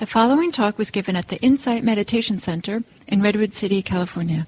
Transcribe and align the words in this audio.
The 0.00 0.06
following 0.06 0.50
talk 0.50 0.78
was 0.78 0.90
given 0.90 1.14
at 1.14 1.28
the 1.28 1.36
Insight 1.42 1.84
Meditation 1.84 2.38
Center 2.38 2.82
in 3.06 3.20
Redwood 3.20 3.52
City, 3.52 3.82
California. 3.82 4.46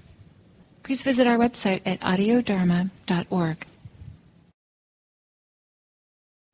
Please 0.83 1.03
visit 1.03 1.27
our 1.27 1.37
website 1.37 1.83
at 1.85 2.01
audiodharma.org. 2.01 3.67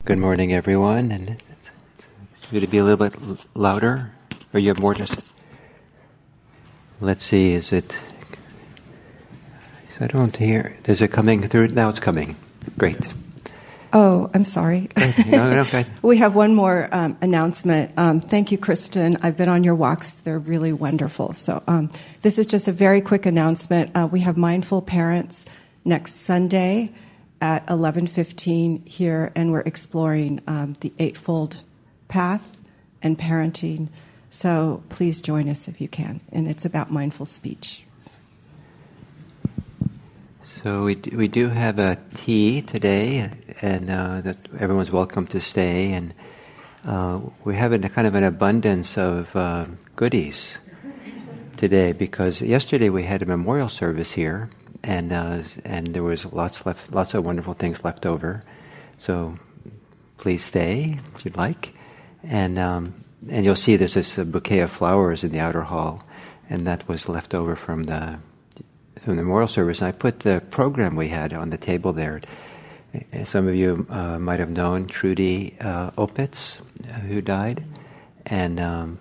Good 0.05 0.19
morning, 0.19 0.53
everyone. 0.53 1.13
And 1.13 1.41
it's, 1.49 1.71
it's 1.95 2.51
to 2.51 2.67
be 2.67 2.79
a 2.79 2.83
little 2.83 3.09
bit 3.09 3.15
louder, 3.55 4.11
or 4.53 4.59
you 4.59 4.71
have 4.71 4.81
more. 4.81 4.97
Say? 4.97 5.07
Let's 7.01 7.25
see. 7.25 7.53
Is 7.53 7.73
it? 7.73 7.97
I 10.01 10.09
don't 10.09 10.35
hear. 10.35 10.77
Is 10.87 11.01
it 11.01 11.13
coming 11.13 11.47
through? 11.47 11.69
Now 11.69 11.89
it's 11.89 12.01
coming. 12.01 12.35
Great. 12.77 12.99
Oh, 13.93 14.31
I'm 14.35 14.45
sorry. 14.45 14.89
no, 15.27 15.51
no, 15.51 15.61
okay. 15.61 15.87
we 16.03 16.19
have 16.19 16.35
one 16.35 16.55
more 16.55 16.89
um, 16.93 17.17
announcement. 17.21 17.93
Um, 17.97 18.21
thank 18.21 18.53
you, 18.53 18.59
Kristen. 18.59 19.19
I've 19.23 19.37
been 19.37 19.49
on 19.49 19.65
your 19.65 19.75
walks; 19.75 20.15
they're 20.15 20.39
really 20.39 20.73
wonderful. 20.73 21.33
So, 21.33 21.63
um, 21.67 21.91
this 22.23 22.39
is 22.39 22.47
just 22.47 22.69
a 22.69 22.73
very 22.73 23.01
quick 23.01 23.25
announcement. 23.25 23.91
Uh, 23.97 24.09
we 24.11 24.21
have 24.21 24.37
mindful 24.37 24.83
parents 24.83 25.47
next 25.85 26.17
Sunday 26.17 26.93
at 27.41 27.67
11:15 27.69 28.87
here, 28.87 29.33
and 29.35 29.53
we're 29.53 29.61
exploring 29.61 30.41
um, 30.47 30.75
the 30.81 30.93
Eightfold 30.99 31.63
Path 32.09 32.59
and 33.03 33.19
parenting. 33.19 33.89
So, 34.31 34.83
please 34.91 35.23
join 35.23 35.49
us 35.49 35.67
if 35.69 35.81
you 35.81 35.89
can. 35.89 36.21
And 36.31 36.47
it's 36.47 36.67
about 36.67 36.93
mindful 36.93 37.25
speech. 37.25 37.85
So 40.65 40.83
we 40.83 40.97
do, 40.97 41.17
we 41.17 41.29
do 41.29 41.51
have 41.51 41.79
a 41.79 41.99
tea 42.17 42.63
today, 42.63 43.31
and 43.63 43.89
uh, 43.89 44.23
that 44.23 44.39
everyone's 44.59 44.91
welcome 44.91 45.25
to 45.29 45.41
stay. 45.41 45.93
And 45.93 46.13
uh, 46.85 47.21
we're 47.45 47.53
having 47.53 47.85
a 47.85 47.89
kind 47.89 48.09
of 48.09 48.17
an 48.17 48.25
abundance 48.25 48.99
of 48.99 49.35
uh, 49.37 49.67
goodies 49.95 50.59
today 51.57 51.93
because 51.93 52.43
yesterday 52.43 52.89
we 52.89 53.05
had 53.05 53.23
a 53.23 53.27
memorial 53.27 53.69
service 53.69 54.11
here, 54.11 54.51
and 54.83 55.13
uh, 55.13 55.43
and 55.65 55.95
there 55.95 56.03
was 56.03 56.25
lots 56.25 56.67
left, 56.67 56.91
lots 56.93 57.15
of 57.15 57.25
wonderful 57.25 57.55
things 57.55 57.85
left 57.85 58.05
over. 58.05 58.43
So 58.97 59.39
please 60.17 60.43
stay 60.43 60.99
if 61.15 61.25
you'd 61.25 61.37
like, 61.37 61.73
and 62.25 62.59
um, 62.59 63.05
and 63.29 63.45
you'll 63.45 63.55
see 63.55 63.77
there's 63.77 63.95
this 63.95 64.17
bouquet 64.17 64.59
of 64.59 64.73
flowers 64.73 65.23
in 65.23 65.31
the 65.31 65.39
outer 65.39 65.63
hall, 65.63 66.05
and 66.51 66.67
that 66.67 66.89
was 66.89 67.09
left 67.09 67.33
over 67.33 67.55
from 67.55 67.85
the 67.85 68.19
from 69.09 69.17
the 69.17 69.23
memorial 69.23 69.49
service. 69.49 69.79
And 69.79 69.89
I 69.89 69.93
put 69.93 70.21
the 70.21 70.43
program 70.51 70.95
we 70.95 71.09
had 71.09 71.33
on 71.33 71.49
the 71.49 71.57
table 71.57 71.95
there. 71.95 72.21
Some 73.25 73.49
of 73.49 73.55
you 73.55 73.87
uh, 73.89 74.19
might 74.19 74.39
have 74.39 74.51
known 74.51 74.87
Trudy 74.87 75.57
uh, 75.63 75.93
Opitz, 75.93 76.61
uh, 76.87 76.93
who 76.93 77.23
died, 77.23 77.65
and 78.27 78.61
um, 78.61 78.99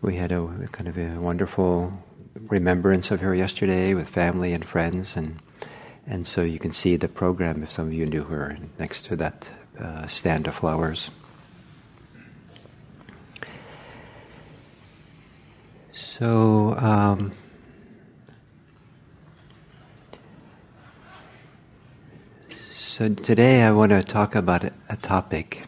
we 0.00 0.16
had 0.16 0.32
a 0.32 0.68
kind 0.72 0.88
of 0.88 0.96
a 0.96 1.20
wonderful 1.20 1.92
remembrance 2.48 3.10
of 3.10 3.20
her 3.20 3.34
yesterday 3.34 3.92
with 3.92 4.08
family 4.08 4.54
and 4.54 4.64
friends, 4.64 5.16
and 5.16 5.38
and 6.06 6.26
so 6.26 6.40
you 6.40 6.58
can 6.58 6.72
see 6.72 6.96
the 6.96 7.06
program 7.08 7.62
if 7.62 7.70
some 7.70 7.88
of 7.88 7.92
you 7.92 8.06
knew 8.06 8.24
her 8.24 8.56
next 8.78 9.04
to 9.04 9.16
that 9.16 9.50
uh, 9.78 10.06
stand 10.06 10.46
of 10.46 10.54
flowers. 10.54 11.10
So. 15.92 16.74
Um, 16.78 17.32
So 22.96 23.10
today 23.10 23.60
I 23.60 23.72
want 23.72 23.90
to 23.90 24.02
talk 24.02 24.34
about 24.34 24.64
a 24.64 24.96
topic 24.96 25.66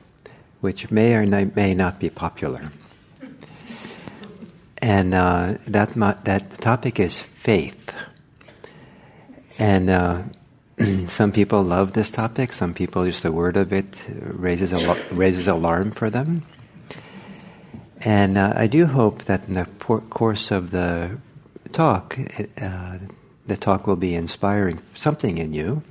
which 0.63 0.91
may 0.91 1.13
or 1.13 1.27
may 1.27 1.75
not 1.75 1.99
be 2.01 2.09
popular. 2.09 2.73
And 4.79 5.13
uh, 5.13 5.59
that, 5.67 5.93
that 6.25 6.59
topic 6.63 6.99
is 6.99 7.19
faith. 7.19 7.95
And 9.59 9.91
uh, 9.91 10.23
some 11.09 11.31
people 11.31 11.63
love 11.63 11.93
this 11.93 12.11
topic, 12.11 12.55
some 12.55 12.73
people, 12.73 13.05
just 13.05 13.25
the 13.25 13.31
word 13.31 13.59
of 13.59 13.75
it 13.75 14.07
raises, 14.09 14.73
raises 15.13 15.49
alarm 15.49 15.91
for 15.91 16.09
them. 16.09 16.47
And 18.07 18.39
uh, 18.39 18.55
I 18.57 18.69
do 18.69 18.87
hope 18.87 19.25
that 19.25 19.47
in 19.49 19.53
the 19.53 19.67
course 20.09 20.51
of 20.51 20.71
the 20.71 21.19
talk, 21.73 22.19
uh, 22.59 22.97
the 23.47 23.57
talk 23.59 23.87
will 23.87 23.97
be 23.97 24.15
inspiring 24.15 24.81
something 24.95 25.37
in 25.37 25.53
you 25.53 25.83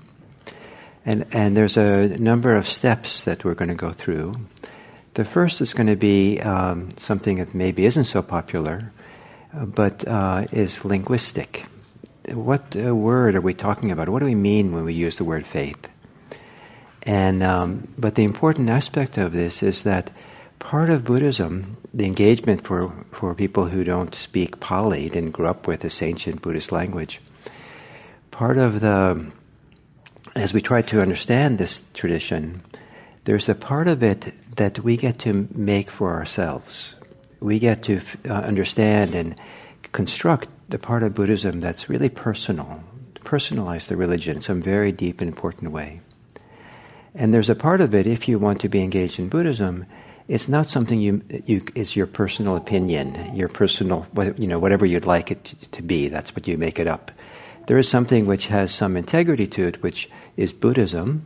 and, 1.07 1.25
and 1.31 1.55
there's 1.55 1.77
a 1.77 2.09
number 2.19 2.53
of 2.53 2.67
steps 2.67 3.23
that 3.23 3.45
we're 3.45 3.53
going 3.53 3.69
to 3.69 3.75
go 3.75 3.91
through. 3.91 4.35
The 5.13 5.23
first 5.23 5.61
is 5.61 5.73
going 5.73 5.87
to 5.87 5.95
be 5.95 6.41
um, 6.41 6.89
something 6.97 7.37
that 7.37 7.55
maybe 7.55 7.85
isn't 7.85 8.03
so 8.03 8.21
popular, 8.21 8.91
but 9.53 10.05
uh, 10.05 10.47
is 10.51 10.83
linguistic. 10.83 11.65
What 12.27 12.75
uh, 12.75 12.93
word 12.93 13.35
are 13.35 13.41
we 13.41 13.53
talking 13.53 13.89
about? 13.89 14.09
What 14.09 14.19
do 14.19 14.25
we 14.25 14.35
mean 14.35 14.73
when 14.73 14.83
we 14.83 14.93
use 14.93 15.15
the 15.15 15.23
word 15.23 15.45
faith? 15.45 15.87
And 17.03 17.41
um, 17.41 17.87
but 17.97 18.15
the 18.15 18.25
important 18.25 18.69
aspect 18.69 19.17
of 19.17 19.31
this 19.31 19.63
is 19.63 19.83
that 19.83 20.11
part 20.59 20.89
of 20.89 21.05
Buddhism, 21.05 21.77
the 21.93 22.03
engagement 22.05 22.65
for, 22.65 22.91
for 23.13 23.33
people 23.33 23.67
who 23.67 23.85
don't 23.85 24.13
speak 24.13 24.59
Pali, 24.59 25.07
didn't 25.07 25.31
grow 25.31 25.51
up 25.51 25.67
with 25.67 25.79
this 25.79 26.01
ancient 26.01 26.41
Buddhist 26.41 26.73
language, 26.73 27.21
part 28.29 28.57
of 28.57 28.81
the 28.81 29.31
as 30.37 30.53
we 30.53 30.61
try 30.61 30.81
to 30.83 31.01
understand 31.01 31.57
this 31.57 31.83
tradition, 31.93 32.61
there's 33.25 33.49
a 33.49 33.55
part 33.55 33.87
of 33.87 34.03
it 34.03 34.33
that 34.55 34.79
we 34.79 34.95
get 34.95 35.19
to 35.19 35.47
make 35.53 35.89
for 35.89 36.13
ourselves. 36.13 36.95
We 37.39 37.59
get 37.59 37.83
to 37.83 38.01
uh, 38.29 38.33
understand 38.33 39.15
and 39.15 39.35
construct 39.91 40.49
the 40.69 40.79
part 40.79 41.03
of 41.03 41.15
Buddhism 41.15 41.59
that's 41.59 41.89
really 41.89 42.09
personal, 42.09 42.83
personalize 43.15 43.87
the 43.87 43.97
religion 43.97 44.37
in 44.37 44.41
some 44.41 44.61
very 44.61 44.91
deep 44.91 45.21
and 45.21 45.29
important 45.29 45.71
way. 45.71 45.99
And 47.15 47.33
there's 47.33 47.49
a 47.49 47.55
part 47.55 47.81
of 47.81 47.95
it, 47.95 48.05
if 48.05 48.27
you 48.27 48.37
want 48.37 48.61
to 48.61 48.69
be 48.69 48.81
engaged 48.81 49.17
in 49.19 49.29
Buddhism, 49.29 49.85
it's 50.27 50.47
not 50.47 50.67
something 50.67 50.99
you, 50.99 51.23
you 51.45 51.61
it's 51.73 51.95
your 51.95 52.05
personal 52.05 52.55
opinion, 52.57 53.35
your 53.35 53.47
personal, 53.49 54.05
you 54.37 54.47
know, 54.47 54.59
whatever 54.59 54.85
you'd 54.85 55.05
like 55.05 55.31
it 55.31 55.43
to 55.71 55.81
be, 55.81 56.09
that's 56.09 56.35
what 56.35 56.47
you 56.47 56.57
make 56.57 56.79
it 56.79 56.87
up. 56.87 57.11
There 57.67 57.77
is 57.77 57.89
something 57.89 58.25
which 58.25 58.47
has 58.47 58.73
some 58.73 58.95
integrity 58.95 59.47
to 59.47 59.67
it, 59.67 59.83
which 59.83 60.09
is 60.37 60.53
Buddhism. 60.53 61.25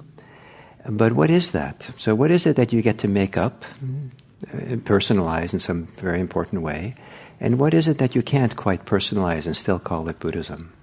But 0.90 1.14
what 1.14 1.30
is 1.30 1.52
that? 1.52 1.90
So, 1.98 2.16
what 2.16 2.32
is 2.32 2.46
it 2.46 2.56
that 2.56 2.74
you 2.74 2.82
get 2.82 2.98
to 3.00 3.08
make 3.08 3.38
up, 3.38 3.64
uh, 4.52 4.78
personalize 4.78 5.54
in 5.54 5.60
some 5.60 5.88
very 5.98 6.20
important 6.20 6.64
way? 6.64 6.96
And 7.40 7.60
what 7.60 7.74
is 7.74 7.88
it 7.88 8.00
that 8.00 8.16
you 8.16 8.24
can't 8.24 8.56
quite 8.56 8.86
personalize 8.86 9.46
and 9.46 9.56
still 9.56 9.78
call 9.78 10.10
it 10.10 10.20
Buddhism? 10.20 10.74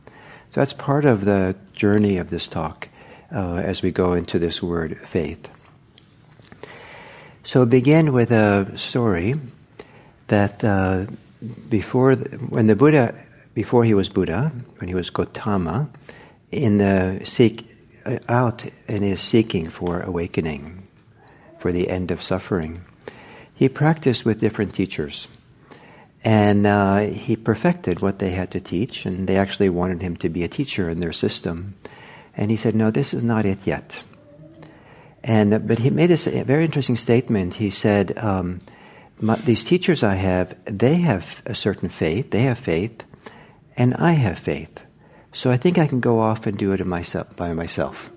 So, 0.50 0.60
that's 0.60 0.72
part 0.72 1.04
of 1.04 1.24
the 1.24 1.56
journey 1.72 2.18
of 2.18 2.30
this 2.30 2.46
talk 2.46 2.88
uh, 3.34 3.56
as 3.56 3.82
we 3.82 3.90
go 3.90 4.12
into 4.12 4.38
this 4.38 4.62
word 4.62 5.00
faith. 5.08 5.50
So, 7.42 7.66
begin 7.66 8.12
with 8.12 8.30
a 8.30 8.78
story 8.78 9.34
that 10.28 10.62
uh, 10.62 11.06
before, 11.68 12.14
the, 12.14 12.36
when 12.36 12.68
the 12.68 12.76
Buddha, 12.76 13.14
before 13.54 13.84
he 13.84 13.94
was 13.94 14.08
Buddha, 14.08 14.52
when 14.78 14.86
he 14.86 14.94
was 14.94 15.10
Gotama, 15.10 15.88
in 16.52 16.78
the 16.78 17.20
Sikh 17.24 17.67
out 18.28 18.66
in 18.86 19.02
his 19.02 19.20
seeking 19.20 19.70
for 19.70 20.00
awakening, 20.00 20.88
for 21.58 21.72
the 21.72 21.88
end 21.88 22.10
of 22.10 22.22
suffering, 22.22 22.84
he 23.54 23.68
practiced 23.68 24.24
with 24.24 24.40
different 24.40 24.74
teachers. 24.74 25.28
And 26.24 26.66
uh, 26.66 26.98
he 27.06 27.36
perfected 27.36 28.00
what 28.00 28.18
they 28.18 28.30
had 28.30 28.50
to 28.52 28.60
teach, 28.60 29.06
and 29.06 29.26
they 29.26 29.36
actually 29.36 29.68
wanted 29.68 30.02
him 30.02 30.16
to 30.16 30.28
be 30.28 30.42
a 30.42 30.48
teacher 30.48 30.88
in 30.88 31.00
their 31.00 31.12
system. 31.12 31.74
And 32.36 32.50
he 32.50 32.56
said, 32.56 32.74
No, 32.74 32.90
this 32.90 33.14
is 33.14 33.22
not 33.22 33.46
it 33.46 33.58
yet. 33.64 34.02
And, 35.22 35.66
but 35.66 35.78
he 35.78 35.90
made 35.90 36.08
this 36.08 36.26
very 36.26 36.64
interesting 36.64 36.96
statement. 36.96 37.54
He 37.54 37.70
said, 37.70 38.16
um, 38.18 38.60
my, 39.20 39.36
These 39.36 39.64
teachers 39.64 40.02
I 40.02 40.14
have, 40.14 40.56
they 40.64 40.96
have 40.96 41.42
a 41.46 41.54
certain 41.54 41.88
faith, 41.88 42.30
they 42.30 42.42
have 42.42 42.58
faith, 42.58 43.04
and 43.76 43.94
I 43.94 44.12
have 44.12 44.38
faith. 44.38 44.80
So 45.38 45.52
I 45.52 45.56
think 45.56 45.78
I 45.78 45.86
can 45.86 46.00
go 46.00 46.18
off 46.18 46.48
and 46.48 46.58
do 46.58 46.72
it 46.72 46.84
myself, 46.84 47.36
by 47.36 47.52
myself. 47.52 48.10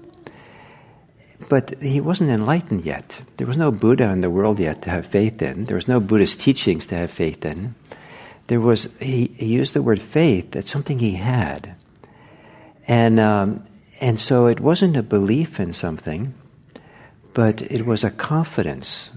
But 1.49 1.79
he 1.79 2.01
wasn't 2.01 2.31
enlightened 2.31 2.83
yet. 2.83 3.21
There 3.37 3.45
was 3.45 3.57
no 3.57 3.69
Buddha 3.69 4.05
in 4.05 4.21
the 4.21 4.31
world 4.31 4.57
yet 4.57 4.81
to 4.81 4.89
have 4.89 5.05
faith 5.05 5.39
in. 5.39 5.65
There 5.65 5.75
was 5.75 5.87
no 5.87 5.99
Buddhist 5.99 6.39
teachings 6.39 6.87
to 6.87 6.95
have 6.95 7.11
faith 7.11 7.45
in. 7.45 7.75
There 8.47 8.59
was, 8.59 8.89
he, 8.99 9.27
he 9.37 9.45
used 9.45 9.75
the 9.75 9.83
word 9.83 10.01
faith, 10.01 10.49
that's 10.49 10.71
something 10.71 10.97
he 10.97 11.13
had. 11.13 11.75
And, 12.87 13.19
um, 13.19 13.67
and 13.99 14.19
so 14.19 14.47
it 14.47 14.59
wasn't 14.59 14.97
a 14.97 15.03
belief 15.03 15.59
in 15.59 15.73
something, 15.73 16.33
but 17.35 17.61
it 17.61 17.85
was 17.85 18.03
a 18.03 18.09
confidence 18.09 19.11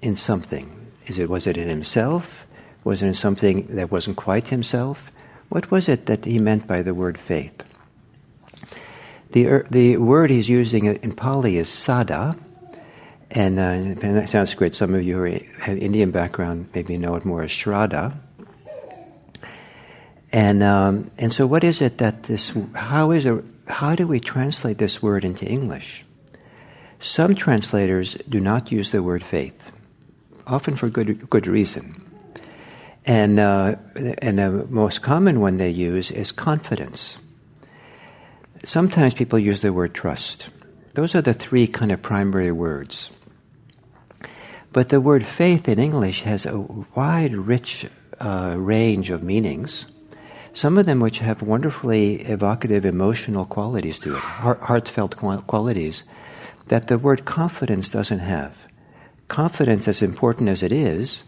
in 0.00 0.16
something. 0.16 0.90
Is 1.08 1.18
it, 1.18 1.28
was 1.28 1.46
it 1.46 1.58
in 1.58 1.68
himself? 1.68 2.46
Was 2.84 3.02
it 3.02 3.08
in 3.08 3.12
something 3.12 3.66
that 3.76 3.90
wasn't 3.90 4.16
quite 4.16 4.48
himself? 4.48 5.10
What 5.48 5.70
was 5.70 5.88
it 5.88 6.06
that 6.06 6.24
he 6.24 6.38
meant 6.38 6.66
by 6.66 6.82
the 6.82 6.94
word 6.94 7.18
faith? 7.18 7.62
The, 9.32 9.46
er, 9.46 9.66
the 9.70 9.96
word 9.96 10.30
he's 10.30 10.48
using 10.48 10.86
in 10.86 11.12
Pali 11.12 11.56
is 11.56 11.68
saddha, 11.68 12.38
And, 13.30 13.58
uh, 13.58 14.26
sounds 14.26 14.54
great. 14.54 14.76
Some 14.76 14.94
of 14.94 15.02
you 15.02 15.16
who 15.16 15.40
have 15.58 15.76
Indian 15.76 16.12
background 16.12 16.68
maybe 16.72 16.96
know 16.96 17.16
it 17.16 17.24
more 17.24 17.42
as 17.42 17.50
Shraddha. 17.50 18.16
And, 20.32 20.62
um, 20.62 21.10
and 21.18 21.32
so 21.32 21.46
what 21.46 21.64
is 21.64 21.80
it 21.80 21.98
that 21.98 22.24
this, 22.24 22.52
how 22.74 23.10
is 23.10 23.24
it, 23.24 23.44
how 23.66 23.94
do 23.96 24.06
we 24.06 24.20
translate 24.20 24.78
this 24.78 25.02
word 25.02 25.24
into 25.24 25.44
English? 25.46 26.04
Some 27.00 27.34
translators 27.34 28.16
do 28.28 28.40
not 28.40 28.72
use 28.72 28.90
the 28.90 29.02
word 29.02 29.24
faith, 29.24 29.72
often 30.46 30.76
for 30.76 30.88
good, 30.88 31.28
good 31.28 31.46
reason. 31.46 32.03
And, 33.06 33.38
uh, 33.38 33.76
and 34.18 34.38
the 34.38 34.66
most 34.70 35.02
common 35.02 35.40
one 35.40 35.58
they 35.58 35.70
use 35.70 36.10
is 36.10 36.32
confidence. 36.32 37.18
Sometimes 38.64 39.12
people 39.12 39.38
use 39.38 39.60
the 39.60 39.72
word 39.72 39.94
trust. 39.94 40.48
Those 40.94 41.14
are 41.14 41.22
the 41.22 41.34
three 41.34 41.66
kind 41.66 41.92
of 41.92 42.00
primary 42.00 42.50
words. 42.50 43.10
But 44.72 44.88
the 44.88 45.00
word 45.00 45.24
faith 45.24 45.68
in 45.68 45.78
English 45.78 46.22
has 46.22 46.46
a 46.46 46.58
wide, 46.94 47.36
rich 47.36 47.86
uh, 48.20 48.54
range 48.56 49.10
of 49.10 49.22
meanings, 49.22 49.86
some 50.54 50.78
of 50.78 50.86
them 50.86 51.00
which 51.00 51.18
have 51.18 51.42
wonderfully 51.42 52.22
evocative 52.22 52.84
emotional 52.84 53.44
qualities 53.44 53.98
to 53.98 54.14
it, 54.14 54.20
heart- 54.20 54.60
heartfelt 54.60 55.16
qualities 55.16 56.04
that 56.68 56.86
the 56.86 56.98
word 56.98 57.24
confidence 57.24 57.88
doesn't 57.88 58.20
have. 58.20 58.54
Confidence, 59.28 59.88
as 59.88 60.00
important 60.00 60.48
as 60.48 60.62
it 60.62 60.72
is, 60.72 61.24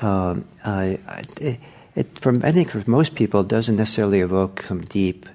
uh, 0.00 0.96
it, 1.40 1.60
it, 1.94 2.18
from 2.18 2.44
I 2.44 2.52
think 2.52 2.70
for 2.70 2.82
most 2.86 3.14
people, 3.14 3.42
doesn't 3.42 3.76
necessarily 3.76 4.20
evoke 4.20 4.64
some 4.68 4.82
deep 4.82 5.28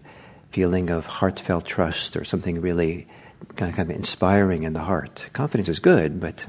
feeling 0.51 0.89
of 0.89 1.05
heartfelt 1.05 1.65
trust 1.65 2.15
or 2.15 2.23
something 2.23 2.61
really 2.61 3.07
kind 3.55 3.69
of, 3.69 3.75
kind 3.75 3.89
of 3.91 3.95
inspiring 3.95 4.63
in 4.63 4.73
the 4.73 4.81
heart. 4.81 5.25
Confidence 5.33 5.69
is 5.69 5.79
good, 5.79 6.19
but 6.19 6.45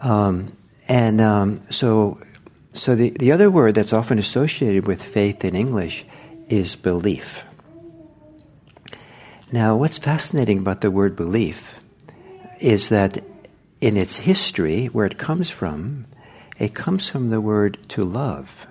um, 0.00 0.56
and 0.88 1.20
um, 1.20 1.62
so 1.70 2.20
so 2.72 2.94
the, 2.94 3.10
the 3.10 3.32
other 3.32 3.50
word 3.50 3.74
that's 3.74 3.92
often 3.92 4.18
associated 4.18 4.86
with 4.86 5.02
faith 5.02 5.44
in 5.44 5.54
English 5.54 6.04
is 6.48 6.76
belief. 6.76 7.44
Now, 9.50 9.76
what's 9.76 9.98
fascinating 9.98 10.58
about 10.58 10.80
the 10.80 10.90
word 10.90 11.16
belief 11.16 11.78
is 12.60 12.88
that 12.90 13.18
in 13.80 13.96
its 13.96 14.16
history, 14.16 14.86
where 14.86 15.06
it 15.06 15.18
comes 15.18 15.48
from, 15.48 16.06
it 16.58 16.74
comes 16.74 17.08
from 17.08 17.30
the 17.30 17.40
word 17.40 17.78
to 17.90 18.04
love. 18.04 18.66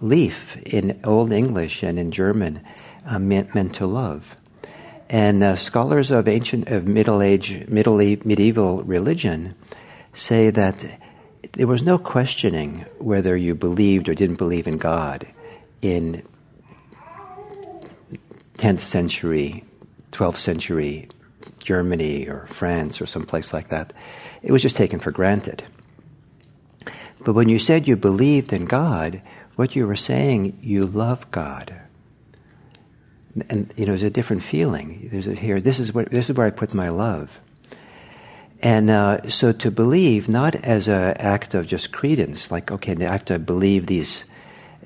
Leaf 0.00 0.56
in 0.58 1.00
Old 1.04 1.32
English 1.32 1.82
and 1.82 1.98
in 1.98 2.10
German 2.10 2.62
uh, 3.06 3.18
meant, 3.18 3.54
meant 3.54 3.74
to 3.76 3.86
love. 3.86 4.36
And 5.08 5.42
uh, 5.42 5.56
scholars 5.56 6.10
of 6.10 6.28
ancient, 6.28 6.68
of 6.68 6.88
Middle 6.88 7.22
Age, 7.22 7.66
middle, 7.68 7.96
medieval 7.96 8.82
religion 8.82 9.54
say 10.12 10.50
that 10.50 11.00
there 11.52 11.66
was 11.66 11.82
no 11.82 11.98
questioning 11.98 12.86
whether 12.98 13.36
you 13.36 13.54
believed 13.54 14.08
or 14.08 14.14
didn't 14.14 14.36
believe 14.36 14.66
in 14.66 14.78
God 14.78 15.26
in 15.82 16.22
10th 18.58 18.80
century, 18.80 19.64
12th 20.12 20.36
century 20.36 21.08
Germany 21.60 22.26
or 22.28 22.46
France 22.48 23.00
or 23.00 23.06
someplace 23.06 23.52
like 23.52 23.68
that. 23.68 23.92
It 24.42 24.52
was 24.52 24.62
just 24.62 24.76
taken 24.76 25.00
for 25.00 25.10
granted. 25.10 25.64
But 27.24 27.34
when 27.34 27.48
you 27.48 27.58
said 27.58 27.88
you 27.88 27.96
believed 27.96 28.52
in 28.52 28.66
God, 28.66 29.22
what 29.56 29.74
you 29.74 29.86
were 29.86 29.96
saying, 29.96 30.58
you 30.62 30.86
love 30.86 31.30
God. 31.30 31.74
And 33.48 33.72
you 33.76 33.86
know, 33.86 33.92
there's 33.92 34.02
a 34.02 34.10
different 34.10 34.42
feeling. 34.42 35.08
There's 35.10 35.26
a 35.26 35.34
here. 35.34 35.60
This 35.60 35.80
is 35.80 35.92
what 35.92 36.10
this 36.10 36.30
is 36.30 36.36
where 36.36 36.46
I 36.46 36.50
put 36.50 36.74
my 36.74 36.88
love. 36.90 37.30
And 38.62 38.88
uh, 38.88 39.28
so 39.28 39.52
to 39.52 39.70
believe, 39.70 40.28
not 40.28 40.54
as 40.54 40.86
an 40.86 41.16
act 41.18 41.54
of 41.54 41.66
just 41.66 41.92
credence, 41.92 42.50
like 42.50 42.70
okay, 42.70 42.94
I 42.94 43.10
have 43.10 43.24
to 43.26 43.38
believe 43.38 43.86
these 43.86 44.24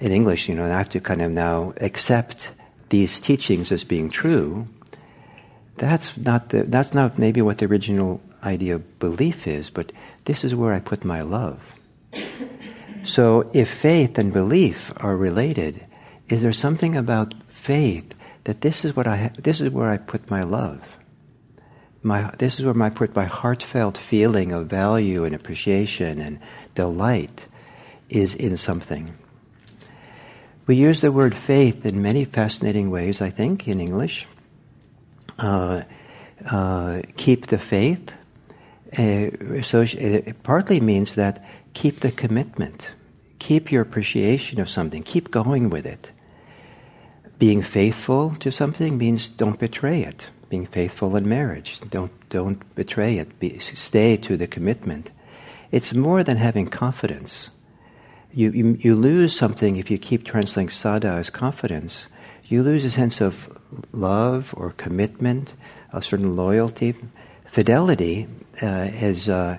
in 0.00 0.12
English, 0.12 0.48
you 0.48 0.54
know, 0.54 0.64
I 0.64 0.68
have 0.68 0.88
to 0.90 1.00
kind 1.00 1.22
of 1.22 1.32
now 1.32 1.74
accept 1.80 2.52
these 2.88 3.20
teachings 3.20 3.72
as 3.72 3.84
being 3.84 4.10
true. 4.10 4.66
That's 5.76 6.16
not 6.16 6.50
the, 6.50 6.64
that's 6.64 6.94
not 6.94 7.18
maybe 7.18 7.42
what 7.42 7.58
the 7.58 7.66
original 7.66 8.20
idea 8.42 8.76
of 8.76 8.98
belief 8.98 9.46
is, 9.46 9.70
but 9.70 9.92
this 10.24 10.44
is 10.44 10.54
where 10.54 10.72
I 10.72 10.80
put 10.80 11.04
my 11.04 11.22
love. 11.22 11.60
So 13.04 13.50
if 13.52 13.70
faith 13.70 14.18
and 14.18 14.32
belief 14.32 14.92
are 14.96 15.16
related, 15.16 15.86
is 16.28 16.42
there 16.42 16.52
something 16.52 16.96
about 16.96 17.34
faith 17.48 18.14
that 18.44 18.60
this 18.60 18.84
is 18.84 18.94
what 18.94 19.06
I 19.06 19.16
ha- 19.16 19.30
this 19.38 19.60
is 19.60 19.70
where 19.70 19.88
I 19.88 19.96
put 19.96 20.30
my 20.30 20.42
love? 20.42 20.98
My, 22.02 22.30
this 22.38 22.58
is 22.58 22.64
where 22.64 22.82
I 22.82 22.90
put 22.90 23.14
my 23.14 23.24
heartfelt 23.24 23.98
feeling 23.98 24.52
of 24.52 24.68
value 24.68 25.24
and 25.24 25.34
appreciation 25.34 26.20
and 26.20 26.38
delight 26.74 27.46
is 28.08 28.34
in 28.34 28.56
something. 28.56 29.14
We 30.66 30.76
use 30.76 31.00
the 31.00 31.10
word 31.10 31.34
faith 31.34 31.84
in 31.86 32.02
many 32.02 32.24
fascinating 32.24 32.90
ways, 32.90 33.20
I 33.20 33.30
think, 33.30 33.66
in 33.66 33.80
English. 33.80 34.26
Uh, 35.38 35.82
uh, 36.46 37.02
keep 37.16 37.46
the 37.46 37.58
faith. 37.58 38.16
Uh, 38.96 39.62
so 39.62 39.82
it 39.82 40.42
partly 40.42 40.80
means 40.80 41.14
that 41.14 41.44
keep 41.72 42.00
the 42.00 42.10
commitment, 42.10 42.92
keep 43.38 43.70
your 43.70 43.82
appreciation 43.82 44.60
of 44.60 44.70
something, 44.70 45.02
keep 45.02 45.30
going 45.30 45.70
with 45.70 45.86
it. 45.86 46.12
Being 47.38 47.62
faithful 47.62 48.34
to 48.36 48.50
something 48.50 48.98
means 48.98 49.28
don't 49.28 49.58
betray 49.58 50.02
it. 50.02 50.30
Being 50.48 50.66
faithful 50.66 51.14
in 51.16 51.28
marriage, 51.28 51.80
don't 51.90 52.12
don't 52.30 52.74
betray 52.74 53.18
it. 53.18 53.38
Be, 53.38 53.58
stay 53.58 54.16
to 54.16 54.36
the 54.36 54.46
commitment. 54.46 55.10
It's 55.70 55.94
more 55.94 56.24
than 56.24 56.38
having 56.38 56.66
confidence 56.66 57.50
you, 58.32 58.50
you, 58.50 58.78
you 58.80 58.94
lose 58.94 59.34
something 59.34 59.76
if 59.76 59.90
you 59.90 59.98
keep 59.98 60.24
translating 60.24 60.68
saddha 60.68 61.18
as 61.18 61.30
confidence. 61.30 62.06
You 62.44 62.62
lose 62.62 62.84
a 62.84 62.90
sense 62.90 63.20
of 63.20 63.58
love 63.92 64.54
or 64.56 64.72
commitment, 64.72 65.54
a 65.92 66.02
certain 66.02 66.36
loyalty. 66.36 66.94
Fidelity 67.50 68.28
uh, 68.62 68.90
is, 68.92 69.28
uh, 69.28 69.58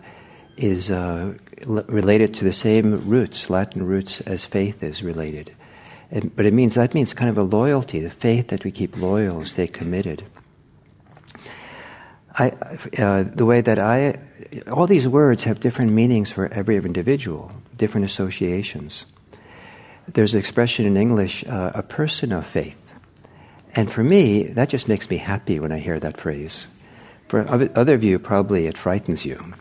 is 0.57 0.91
uh, 0.91 1.33
related 1.65 2.33
to 2.35 2.43
the 2.43 2.53
same 2.53 3.07
roots, 3.07 3.49
Latin 3.49 3.85
roots, 3.85 4.21
as 4.21 4.45
faith 4.45 4.83
is 4.83 5.03
related. 5.03 5.55
And, 6.11 6.35
but 6.35 6.45
it 6.45 6.53
means 6.53 6.75
that 6.75 6.93
means 6.93 7.13
kind 7.13 7.29
of 7.29 7.37
a 7.37 7.43
loyalty, 7.43 7.99
the 7.99 8.09
faith 8.09 8.47
that 8.49 8.63
we 8.63 8.71
keep 8.71 8.97
loyal, 8.97 9.45
stay 9.45 9.67
committed. 9.67 10.23
I, 12.37 12.49
uh, 12.97 13.23
the 13.23 13.45
way 13.45 13.61
that 13.61 13.79
I, 13.79 14.19
all 14.71 14.87
these 14.87 15.07
words 15.07 15.43
have 15.43 15.59
different 15.59 15.91
meanings 15.91 16.31
for 16.31 16.47
every 16.47 16.77
individual 16.77 17.51
different 17.79 18.05
associations. 18.05 19.05
There's 20.07 20.33
an 20.33 20.39
expression 20.39 20.85
in 20.85 20.97
English, 20.97 21.43
uh, 21.45 21.71
a 21.73 21.81
person 21.81 22.31
of 22.31 22.45
faith. 22.45 22.77
And 23.73 23.89
for 23.89 24.03
me, 24.03 24.43
that 24.43 24.69
just 24.69 24.87
makes 24.87 25.09
me 25.09 25.17
happy 25.17 25.59
when 25.59 25.71
I 25.71 25.79
hear 25.79 25.99
that 25.99 26.17
phrase. 26.17 26.67
For 27.27 27.47
other 27.47 27.93
of 27.93 28.03
you, 28.03 28.19
probably 28.19 28.67
it 28.67 28.77
frightens 28.77 29.25
you. 29.25 29.53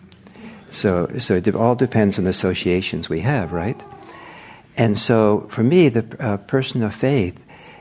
So, 0.70 1.10
so 1.18 1.36
it 1.36 1.54
all 1.54 1.74
depends 1.74 2.18
on 2.18 2.24
the 2.24 2.30
associations 2.30 3.08
we 3.08 3.20
have, 3.20 3.52
right? 3.52 3.82
And 4.76 4.98
so 4.98 5.48
for 5.50 5.62
me, 5.62 5.88
the 5.88 6.04
uh, 6.20 6.36
person 6.36 6.82
of 6.82 6.94
faith 6.94 7.38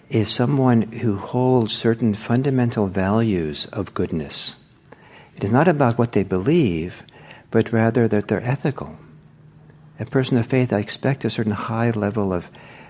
is 0.09 0.29
someone 0.29 0.81
who 0.83 1.17
holds 1.17 1.73
certain 1.73 2.15
fundamental 2.15 2.87
values 2.87 3.65
of 3.67 3.93
goodness. 3.93 4.55
It 5.35 5.43
is 5.43 5.51
not 5.51 5.67
about 5.67 5.97
what 5.97 6.13
they 6.13 6.23
believe, 6.23 7.03
but 7.51 7.71
rather 7.71 8.07
that 8.07 8.27
they're 8.27 8.43
ethical 8.43 8.97
a 9.99 10.05
person 10.05 10.37
of 10.37 10.45
faith, 10.45 10.71
I 10.73 10.79
expect 10.79 11.25
a 11.25 11.29
certain 11.29 11.53
high 11.53 11.91
level 11.91 12.33
of 12.33 12.49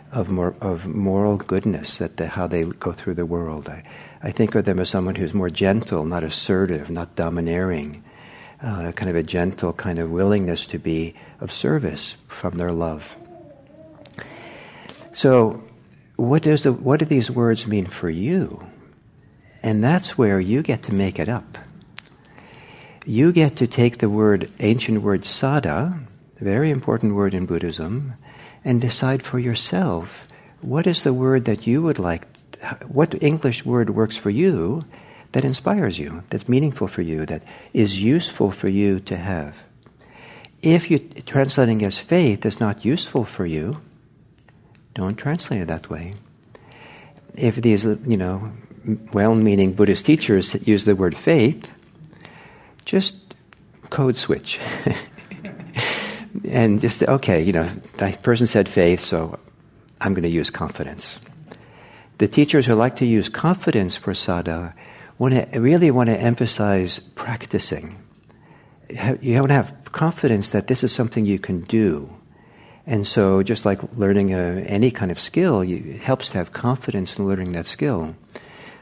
of, 0.09 0.29
more, 0.29 0.55
of 0.61 0.85
moral 0.85 1.35
goodness 1.35 1.97
that 1.97 2.15
the, 2.15 2.29
how 2.29 2.47
they 2.47 2.63
go 2.63 2.93
through 2.93 3.15
the 3.15 3.25
world. 3.25 3.67
I, 3.67 3.83
I 4.23 4.31
think 4.31 4.55
of 4.55 4.63
them 4.63 4.79
as 4.79 4.89
someone 4.89 5.15
who's 5.15 5.33
more 5.33 5.49
gentle, 5.49 6.05
not 6.05 6.23
assertive, 6.23 6.89
not 6.89 7.17
domineering, 7.17 8.01
uh, 8.61 8.91
kind 8.93 9.09
of 9.09 9.15
a 9.15 9.23
gentle 9.23 9.73
kind 9.73 9.99
of 9.99 10.09
willingness 10.09 10.67
to 10.67 10.79
be 10.79 11.13
of 11.39 11.51
service 11.51 12.17
from 12.27 12.57
their 12.57 12.71
love. 12.71 13.15
So, 15.13 15.63
what 16.15 16.43
does 16.43 16.63
the, 16.63 16.73
what 16.73 16.99
do 16.99 17.05
these 17.05 17.29
words 17.29 17.67
mean 17.67 17.85
for 17.85 18.09
you? 18.09 18.67
And 19.63 19.83
that's 19.83 20.17
where 20.17 20.39
you 20.39 20.63
get 20.63 20.83
to 20.83 20.93
make 20.93 21.19
it 21.19 21.29
up. 21.29 21.57
You 23.05 23.31
get 23.31 23.57
to 23.57 23.67
take 23.67 23.99
the 23.99 24.09
word, 24.09 24.51
ancient 24.59 25.01
word 25.01 25.21
saddha, 25.21 26.05
a 26.39 26.43
very 26.43 26.69
important 26.69 27.15
word 27.15 27.33
in 27.33 27.45
Buddhism, 27.45 28.13
and 28.65 28.81
decide 28.81 29.23
for 29.23 29.39
yourself 29.39 30.27
what 30.61 30.87
is 30.87 31.03
the 31.03 31.13
word 31.13 31.45
that 31.45 31.67
you 31.67 31.81
would 31.81 31.99
like, 31.99 32.27
what 32.87 33.21
English 33.23 33.65
word 33.65 33.91
works 33.91 34.17
for 34.17 34.29
you 34.29 34.83
that 35.31 35.45
inspires 35.45 35.99
you, 35.99 36.23
that's 36.29 36.47
meaningful 36.47 36.87
for 36.87 37.01
you, 37.01 37.25
that 37.25 37.43
is 37.73 38.01
useful 38.01 38.51
for 38.51 38.69
you 38.69 38.99
to 39.01 39.17
have. 39.17 39.55
If 40.61 40.89
you're 40.89 41.01
translating 41.25 41.83
as 41.83 41.97
faith 41.97 42.45
is 42.45 42.59
not 42.59 42.85
useful 42.85 43.25
for 43.25 43.45
you, 43.45 43.79
don't 44.93 45.15
translate 45.15 45.61
it 45.61 45.67
that 45.67 45.89
way. 45.89 46.15
If 47.35 47.57
these, 47.57 47.85
you 47.85 48.17
know, 48.17 48.51
well-meaning 49.13 49.73
Buddhist 49.73 50.05
teachers 50.05 50.55
use 50.67 50.85
the 50.85 50.95
word 50.95 51.15
faith, 51.15 51.71
just 52.85 53.15
code 53.89 54.17
switch. 54.17 54.59
and 56.49 56.81
just, 56.81 57.03
okay, 57.03 57.43
you 57.43 57.53
know, 57.53 57.69
the 57.97 58.17
person 58.23 58.47
said 58.47 58.67
faith, 58.67 59.03
so 59.03 59.37
I'm 60.01 60.13
going 60.13 60.23
to 60.23 60.29
use 60.29 60.49
confidence. 60.49 61.19
The 62.17 62.27
teachers 62.27 62.65
who 62.65 62.73
like 62.73 62.95
to 62.97 63.05
use 63.05 63.29
confidence 63.29 63.95
for 63.95 64.13
saddha 64.13 64.73
want 65.17 65.33
to, 65.33 65.59
really 65.59 65.91
want 65.91 66.07
to 66.07 66.19
emphasize 66.19 66.99
practicing. 67.15 68.03
You 68.89 69.35
want 69.35 69.49
to 69.49 69.53
have 69.53 69.73
confidence 69.91 70.51
that 70.51 70.67
this 70.67 70.83
is 70.83 70.91
something 70.91 71.25
you 71.25 71.39
can 71.39 71.61
do. 71.61 72.13
And 72.85 73.05
so, 73.05 73.43
just 73.43 73.65
like 73.65 73.81
learning 73.97 74.33
a, 74.33 74.61
any 74.61 74.91
kind 74.91 75.11
of 75.11 75.19
skill, 75.19 75.61
you, 75.61 75.95
it 75.95 75.99
helps 75.99 76.29
to 76.29 76.37
have 76.37 76.53
confidence 76.53 77.17
in 77.17 77.27
learning 77.27 77.51
that 77.51 77.65
skill. 77.65 78.15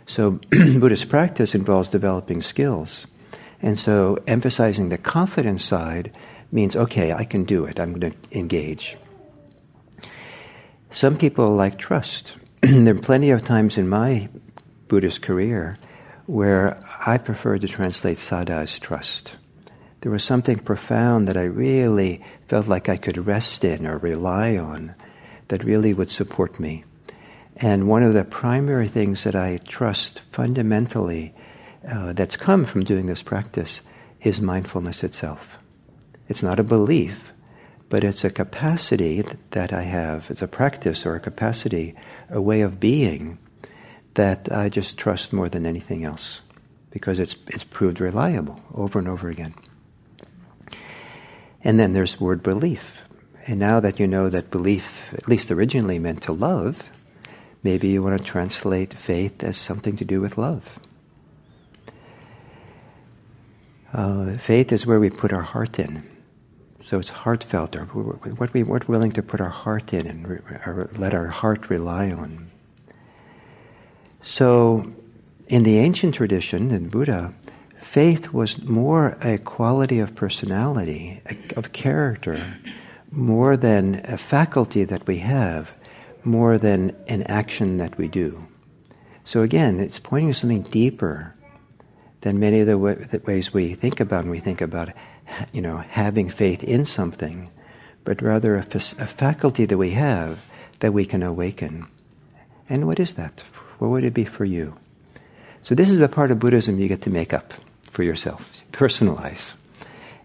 So, 0.05 0.31
Buddhist 0.51 1.09
practice 1.09 1.55
involves 1.55 1.89
developing 1.89 2.43
skills. 2.43 3.07
And 3.63 3.79
so, 3.79 4.19
emphasizing 4.27 4.89
the 4.89 4.99
confidence 4.99 5.63
side 5.63 6.15
means, 6.51 6.75
okay, 6.75 7.13
I 7.13 7.25
can 7.25 7.45
do 7.45 7.65
it, 7.65 7.79
I'm 7.79 7.97
going 7.97 8.11
to 8.11 8.37
engage. 8.37 8.95
Some 10.91 11.17
people 11.17 11.55
like 11.55 11.79
trust. 11.79 12.37
there 12.61 12.93
are 12.93 12.99
plenty 12.99 13.31
of 13.31 13.43
times 13.43 13.75
in 13.75 13.89
my 13.89 14.29
Buddhist 14.87 15.23
career 15.23 15.73
where 16.25 16.83
I 17.05 17.17
prefer 17.17 17.57
to 17.57 17.67
translate 17.67 18.17
saddha 18.17 18.79
trust. 18.79 19.35
There 20.01 20.11
was 20.11 20.23
something 20.23 20.59
profound 20.59 21.27
that 21.27 21.37
I 21.37 21.43
really 21.43 22.23
felt 22.47 22.67
like 22.67 22.89
I 22.89 22.97
could 22.97 23.25
rest 23.25 23.63
in 23.63 23.85
or 23.85 23.97
rely 23.97 24.57
on 24.57 24.95
that 25.47 25.63
really 25.63 25.93
would 25.93 26.11
support 26.11 26.59
me. 26.59 26.83
And 27.57 27.87
one 27.87 28.03
of 28.03 28.13
the 28.13 28.23
primary 28.23 28.87
things 28.87 29.23
that 29.23 29.35
I 29.35 29.57
trust 29.57 30.21
fundamentally 30.31 31.33
uh, 31.87 32.13
that's 32.13 32.35
come 32.35 32.65
from 32.65 32.83
doing 32.83 33.05
this 33.05 33.21
practice 33.21 33.81
is 34.21 34.41
mindfulness 34.41 35.03
itself. 35.03 35.57
It's 36.27 36.43
not 36.43 36.59
a 36.59 36.63
belief, 36.63 37.31
but 37.89 38.03
it's 38.03 38.23
a 38.23 38.29
capacity 38.31 39.23
that 39.51 39.71
I 39.71 39.83
have. 39.83 40.29
It's 40.29 40.41
a 40.41 40.47
practice 40.47 41.05
or 41.05 41.15
a 41.15 41.19
capacity, 41.19 41.95
a 42.29 42.41
way 42.41 42.61
of 42.61 42.79
being 42.79 43.37
that 44.15 44.51
I 44.51 44.69
just 44.69 44.97
trust 44.97 45.31
more 45.31 45.49
than 45.49 45.65
anything 45.65 46.03
else 46.03 46.41
because 46.89 47.19
it's, 47.19 47.35
it's 47.47 47.63
proved 47.63 47.99
reliable 47.99 48.61
over 48.73 48.99
and 48.99 49.07
over 49.07 49.29
again. 49.29 49.53
And 51.63 51.79
then 51.79 51.93
there's 51.93 52.19
word 52.19 52.43
belief. 52.43 52.97
And 53.47 53.59
now 53.59 53.79
that 53.79 53.99
you 53.99 54.07
know 54.07 54.29
that 54.29 54.51
belief, 54.51 55.13
at 55.13 55.27
least 55.27 55.51
originally 55.51 55.99
meant 55.99 56.23
to 56.23 56.31
love, 56.31 56.81
maybe 57.63 57.89
you 57.89 58.01
want 58.01 58.17
to 58.17 58.23
translate 58.23 58.93
faith 58.93 59.43
as 59.43 59.57
something 59.57 59.97
to 59.97 60.05
do 60.05 60.21
with 60.21 60.37
love. 60.37 60.63
Uh, 63.93 64.37
faith 64.37 64.71
is 64.71 64.85
where 64.85 64.99
we 64.99 65.09
put 65.09 65.31
our 65.31 65.41
heart 65.41 65.79
in. 65.79 66.03
So 66.81 66.99
it's 66.99 67.09
heartfelt, 67.09 67.75
or 67.75 67.85
what 67.85 68.53
we, 68.53 68.61
we're 68.61 68.79
willing 68.87 69.11
to 69.13 69.23
put 69.23 69.41
our 69.41 69.49
heart 69.49 69.93
in 69.93 70.05
and 70.05 70.27
re, 70.27 70.39
let 70.97 71.15
our 71.15 71.27
heart 71.27 71.69
rely 71.69 72.11
on. 72.11 72.51
So, 74.25 74.91
in 75.47 75.61
the 75.61 75.77
ancient 75.77 76.15
tradition, 76.15 76.71
in 76.71 76.89
Buddha, 76.89 77.31
faith 77.79 78.33
was 78.33 78.67
more 78.67 79.17
a 79.21 79.37
quality 79.37 79.99
of 79.99 80.15
personality, 80.15 81.21
of 81.55 81.71
character, 81.73 82.57
more 83.11 83.55
than 83.55 84.01
a 84.03 84.17
faculty 84.17 84.83
that 84.83 85.05
we 85.05 85.19
have, 85.19 85.69
more 86.23 86.57
than 86.57 86.95
an 87.07 87.21
action 87.23 87.77
that 87.77 87.99
we 87.99 88.07
do. 88.07 88.41
So 89.23 89.43
again, 89.43 89.79
it's 89.79 89.99
pointing 89.99 90.33
to 90.33 90.39
something 90.39 90.63
deeper 90.63 91.35
than 92.21 92.39
many 92.39 92.61
of 92.61 92.67
the, 92.67 93.07
the 93.11 93.21
ways 93.25 93.53
we 93.53 93.75
think 93.75 93.99
about 93.99 94.23
when 94.23 94.31
we 94.31 94.39
think 94.39 94.59
about, 94.59 94.89
you 95.53 95.61
know, 95.61 95.77
having 95.77 96.31
faith 96.31 96.63
in 96.63 96.85
something, 96.85 97.51
but 98.03 98.23
rather 98.23 98.55
a, 98.55 98.65
a 98.75 99.07
faculty 99.07 99.65
that 99.65 99.77
we 99.77 99.91
have 99.91 100.39
that 100.79 100.93
we 100.93 101.05
can 101.05 101.21
awaken. 101.21 101.85
And 102.67 102.87
what 102.87 102.99
is 102.99 103.13
that? 103.13 103.43
What 103.79 103.89
would 103.89 104.03
it 104.03 104.13
be 104.13 104.25
for 104.25 104.45
you? 104.45 104.75
So 105.63 105.75
this 105.75 105.89
is 105.89 105.99
a 105.99 106.07
part 106.07 106.31
of 106.31 106.39
Buddhism 106.39 106.79
you 106.79 106.87
get 106.87 107.01
to 107.03 107.09
make 107.09 107.33
up 107.33 107.53
for 107.91 108.03
yourself, 108.03 108.51
personalize, 108.71 109.55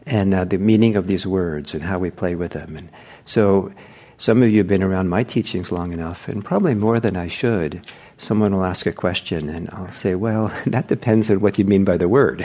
and 0.06 0.34
uh, 0.34 0.44
the 0.44 0.58
meaning 0.58 0.96
of 0.96 1.06
these 1.06 1.26
words 1.26 1.72
and 1.72 1.82
how 1.82 1.98
we 1.98 2.10
play 2.10 2.34
with 2.34 2.52
them. 2.52 2.76
And 2.76 2.90
so, 3.24 3.72
some 4.18 4.42
of 4.42 4.50
you 4.50 4.58
have 4.58 4.68
been 4.68 4.82
around 4.82 5.08
my 5.08 5.22
teachings 5.22 5.72
long 5.72 5.92
enough, 5.92 6.28
and 6.28 6.44
probably 6.44 6.74
more 6.74 7.00
than 7.00 7.16
I 7.16 7.28
should. 7.28 7.86
Someone 8.18 8.54
will 8.54 8.66
ask 8.66 8.84
a 8.84 8.92
question, 8.92 9.48
and 9.48 9.70
I'll 9.72 9.90
say, 9.90 10.14
"Well, 10.14 10.52
that 10.66 10.88
depends 10.88 11.30
on 11.30 11.40
what 11.40 11.58
you 11.58 11.64
mean 11.64 11.84
by 11.84 11.96
the 11.96 12.08
word." 12.08 12.44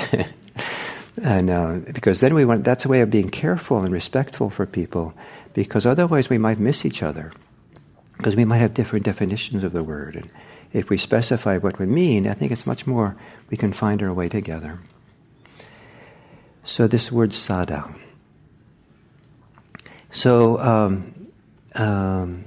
and 1.21 1.49
uh, 1.49 1.79
because 1.91 2.21
then 2.21 2.33
we 2.33 2.45
want 2.45 2.63
that's 2.63 2.85
a 2.85 2.89
way 2.89 3.01
of 3.01 3.11
being 3.11 3.29
careful 3.29 3.79
and 3.79 3.91
respectful 3.91 4.49
for 4.49 4.65
people, 4.65 5.13
because 5.53 5.85
otherwise 5.85 6.29
we 6.29 6.37
might 6.37 6.59
miss 6.59 6.85
each 6.85 7.03
other, 7.03 7.29
because 8.15 8.37
we 8.37 8.45
might 8.45 8.59
have 8.59 8.73
different 8.73 9.05
definitions 9.05 9.65
of 9.65 9.73
the 9.73 9.83
word. 9.83 10.15
And 10.15 10.29
if 10.75 10.89
we 10.89 10.97
specify 10.97 11.57
what 11.57 11.79
we 11.79 11.85
mean, 11.85 12.27
I 12.27 12.33
think 12.33 12.51
it's 12.51 12.67
much 12.67 12.85
more 12.85 13.15
we 13.49 13.55
can 13.55 13.71
find 13.71 14.03
our 14.03 14.13
way 14.13 14.27
together. 14.27 14.81
So 16.65 16.85
this 16.85 17.09
word 17.09 17.31
saddha. 17.31 17.97
So, 20.11 20.59
um, 20.59 21.29
um, 21.75 22.43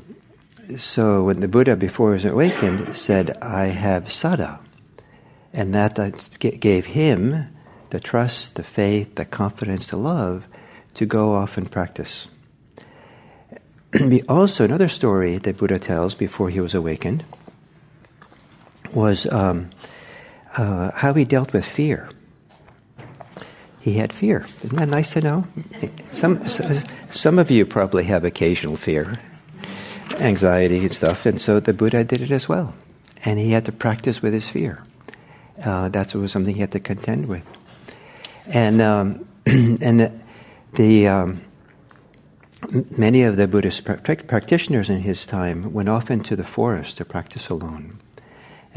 so 0.76 1.24
when 1.24 1.40
the 1.40 1.48
Buddha, 1.48 1.74
before 1.74 2.10
he 2.10 2.14
was 2.14 2.24
awakened, 2.26 2.94
said, 2.98 3.38
"I 3.40 3.68
have 3.68 4.08
saddha," 4.08 4.58
and 5.54 5.74
that 5.74 5.94
gave 6.38 6.84
him 6.84 7.46
the 7.88 8.00
trust, 8.00 8.56
the 8.56 8.62
faith, 8.62 9.14
the 9.14 9.24
confidence, 9.24 9.86
the 9.86 9.96
love 9.96 10.44
to 10.94 11.06
go 11.06 11.34
off 11.34 11.56
and 11.56 11.70
practice. 11.70 12.28
also, 14.28 14.64
another 14.64 14.90
story 14.90 15.38
that 15.38 15.56
Buddha 15.56 15.78
tells 15.78 16.14
before 16.14 16.50
he 16.50 16.60
was 16.60 16.74
awakened 16.74 17.24
was 18.92 19.26
um, 19.30 19.70
uh, 20.56 20.90
how 20.94 21.14
he 21.14 21.24
dealt 21.24 21.52
with 21.52 21.64
fear 21.64 22.08
he 23.88 23.94
had 23.94 24.12
fear. 24.12 24.46
Isn't 24.64 24.76
that 24.76 24.88
nice 24.88 25.12
to 25.12 25.20
know? 25.20 25.46
Some, 26.12 26.46
some 27.10 27.38
of 27.38 27.50
you 27.50 27.64
probably 27.64 28.04
have 28.04 28.24
occasional 28.24 28.76
fear, 28.76 29.14
anxiety 30.18 30.78
and 30.78 30.92
stuff, 30.92 31.26
and 31.26 31.40
so 31.40 31.58
the 31.60 31.72
Buddha 31.72 32.04
did 32.04 32.20
it 32.20 32.30
as 32.30 32.48
well. 32.48 32.74
And 33.24 33.38
he 33.38 33.52
had 33.52 33.64
to 33.64 33.72
practice 33.72 34.20
with 34.20 34.32
his 34.32 34.48
fear. 34.48 34.82
Uh, 35.62 35.88
that 35.88 36.14
was 36.14 36.30
something 36.30 36.54
he 36.54 36.60
had 36.60 36.72
to 36.72 36.80
contend 36.80 37.26
with. 37.26 37.44
And, 38.46 38.80
um, 38.80 39.26
and 39.46 40.00
the, 40.00 40.12
the 40.74 41.08
um, 41.08 41.40
many 42.96 43.22
of 43.22 43.36
the 43.36 43.48
Buddhist 43.48 43.84
practitioners 43.84 44.90
in 44.90 45.00
his 45.00 45.26
time 45.26 45.72
went 45.72 45.88
off 45.88 46.10
into 46.10 46.36
the 46.36 46.44
forest 46.44 46.98
to 46.98 47.04
practice 47.04 47.48
alone. 47.48 48.00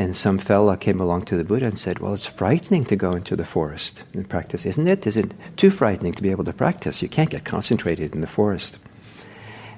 And 0.02 0.16
some 0.16 0.40
fella 0.40 0.78
came 0.78 1.00
along 1.00 1.26
to 1.26 1.38
the 1.38 1.44
Buddha 1.44 1.68
and 1.68 1.78
said, 1.78 2.00
Well, 2.00 2.16
it's 2.16 2.26
frightening 2.26 2.86
to 2.86 2.96
go 2.96 3.12
into 3.12 3.36
the 3.36 3.46
forest 3.46 4.04
and 4.16 4.28
practice, 4.28 4.66
isn't 4.66 4.88
it? 4.88 5.06
Is 5.06 5.16
it 5.16 5.32
too 5.58 5.70
frightening 5.70 6.14
to 6.14 6.24
be 6.24 6.32
able 6.32 6.44
to 6.46 6.54
practice? 6.54 7.04
You 7.04 7.08
can't 7.08 7.30
get 7.30 7.46
concentrated 7.46 8.16
in 8.16 8.22
the 8.22 8.26
forest. 8.26 8.80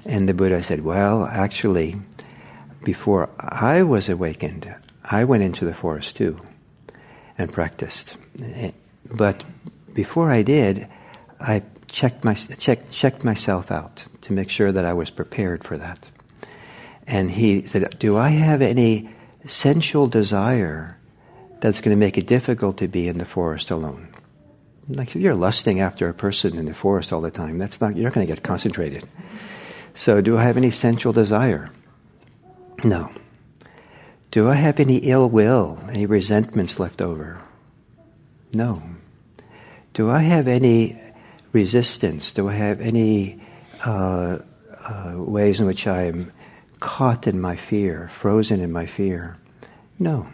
And 0.06 0.26
the 0.26 0.32
Buddha 0.32 0.62
said, 0.62 0.82
Well, 0.82 1.26
actually, 1.26 1.96
before 2.84 3.28
I 3.38 3.82
was 3.82 4.08
awakened, 4.08 4.74
I 5.04 5.24
went 5.24 5.42
into 5.42 5.66
the 5.66 5.74
forest 5.74 6.16
too 6.16 6.38
and 7.36 7.52
practiced. 7.52 8.16
Eh, 8.42 8.70
but 9.14 9.44
before 9.92 10.30
I 10.30 10.40
did, 10.40 10.88
I 11.38 11.60
checked, 11.88 12.24
my, 12.24 12.32
checked, 12.32 12.90
checked 12.90 13.24
myself 13.24 13.70
out 13.70 14.06
to 14.22 14.32
make 14.32 14.48
sure 14.48 14.72
that 14.72 14.86
I 14.86 14.94
was 14.94 15.10
prepared 15.10 15.64
for 15.64 15.76
that. 15.76 16.08
And 17.06 17.30
he 17.30 17.60
said, 17.60 17.98
Do 17.98 18.16
I 18.16 18.30
have 18.30 18.62
any 18.62 19.13
sensual 19.46 20.06
desire 20.06 20.98
that's 21.60 21.80
going 21.80 21.96
to 21.96 22.00
make 22.00 22.18
it 22.18 22.26
difficult 22.26 22.78
to 22.78 22.88
be 22.88 23.08
in 23.08 23.18
the 23.18 23.24
forest 23.24 23.70
alone. 23.70 24.08
Like 24.88 25.08
if 25.08 25.16
you're 25.16 25.34
lusting 25.34 25.80
after 25.80 26.08
a 26.08 26.14
person 26.14 26.56
in 26.56 26.66
the 26.66 26.74
forest 26.74 27.12
all 27.12 27.20
the 27.20 27.30
time, 27.30 27.58
that's 27.58 27.80
not 27.80 27.96
you're 27.96 28.04
not 28.04 28.14
going 28.14 28.26
to 28.26 28.32
get 28.32 28.42
concentrated. 28.42 29.08
So, 29.94 30.20
do 30.20 30.36
I 30.36 30.42
have 30.42 30.56
any 30.56 30.70
sensual 30.70 31.12
desire? 31.12 31.66
No. 32.82 33.10
Do 34.30 34.50
I 34.50 34.54
have 34.54 34.80
any 34.80 34.96
ill 34.96 35.30
will, 35.30 35.78
any 35.88 36.04
resentments 36.04 36.80
left 36.80 37.00
over? 37.00 37.40
No. 38.52 38.82
Do 39.94 40.10
I 40.10 40.18
have 40.18 40.48
any 40.48 41.00
resistance? 41.52 42.32
Do 42.32 42.48
I 42.48 42.54
have 42.54 42.80
any 42.80 43.40
uh, 43.84 44.40
uh, 44.84 45.14
ways 45.16 45.60
in 45.60 45.66
which 45.66 45.86
I'm 45.86 46.32
caught 46.84 47.26
in 47.26 47.40
my 47.40 47.56
fear, 47.56 48.10
frozen 48.12 48.60
in 48.60 48.70
my 48.70 48.84
fear? 48.84 49.34
No. 49.98 50.28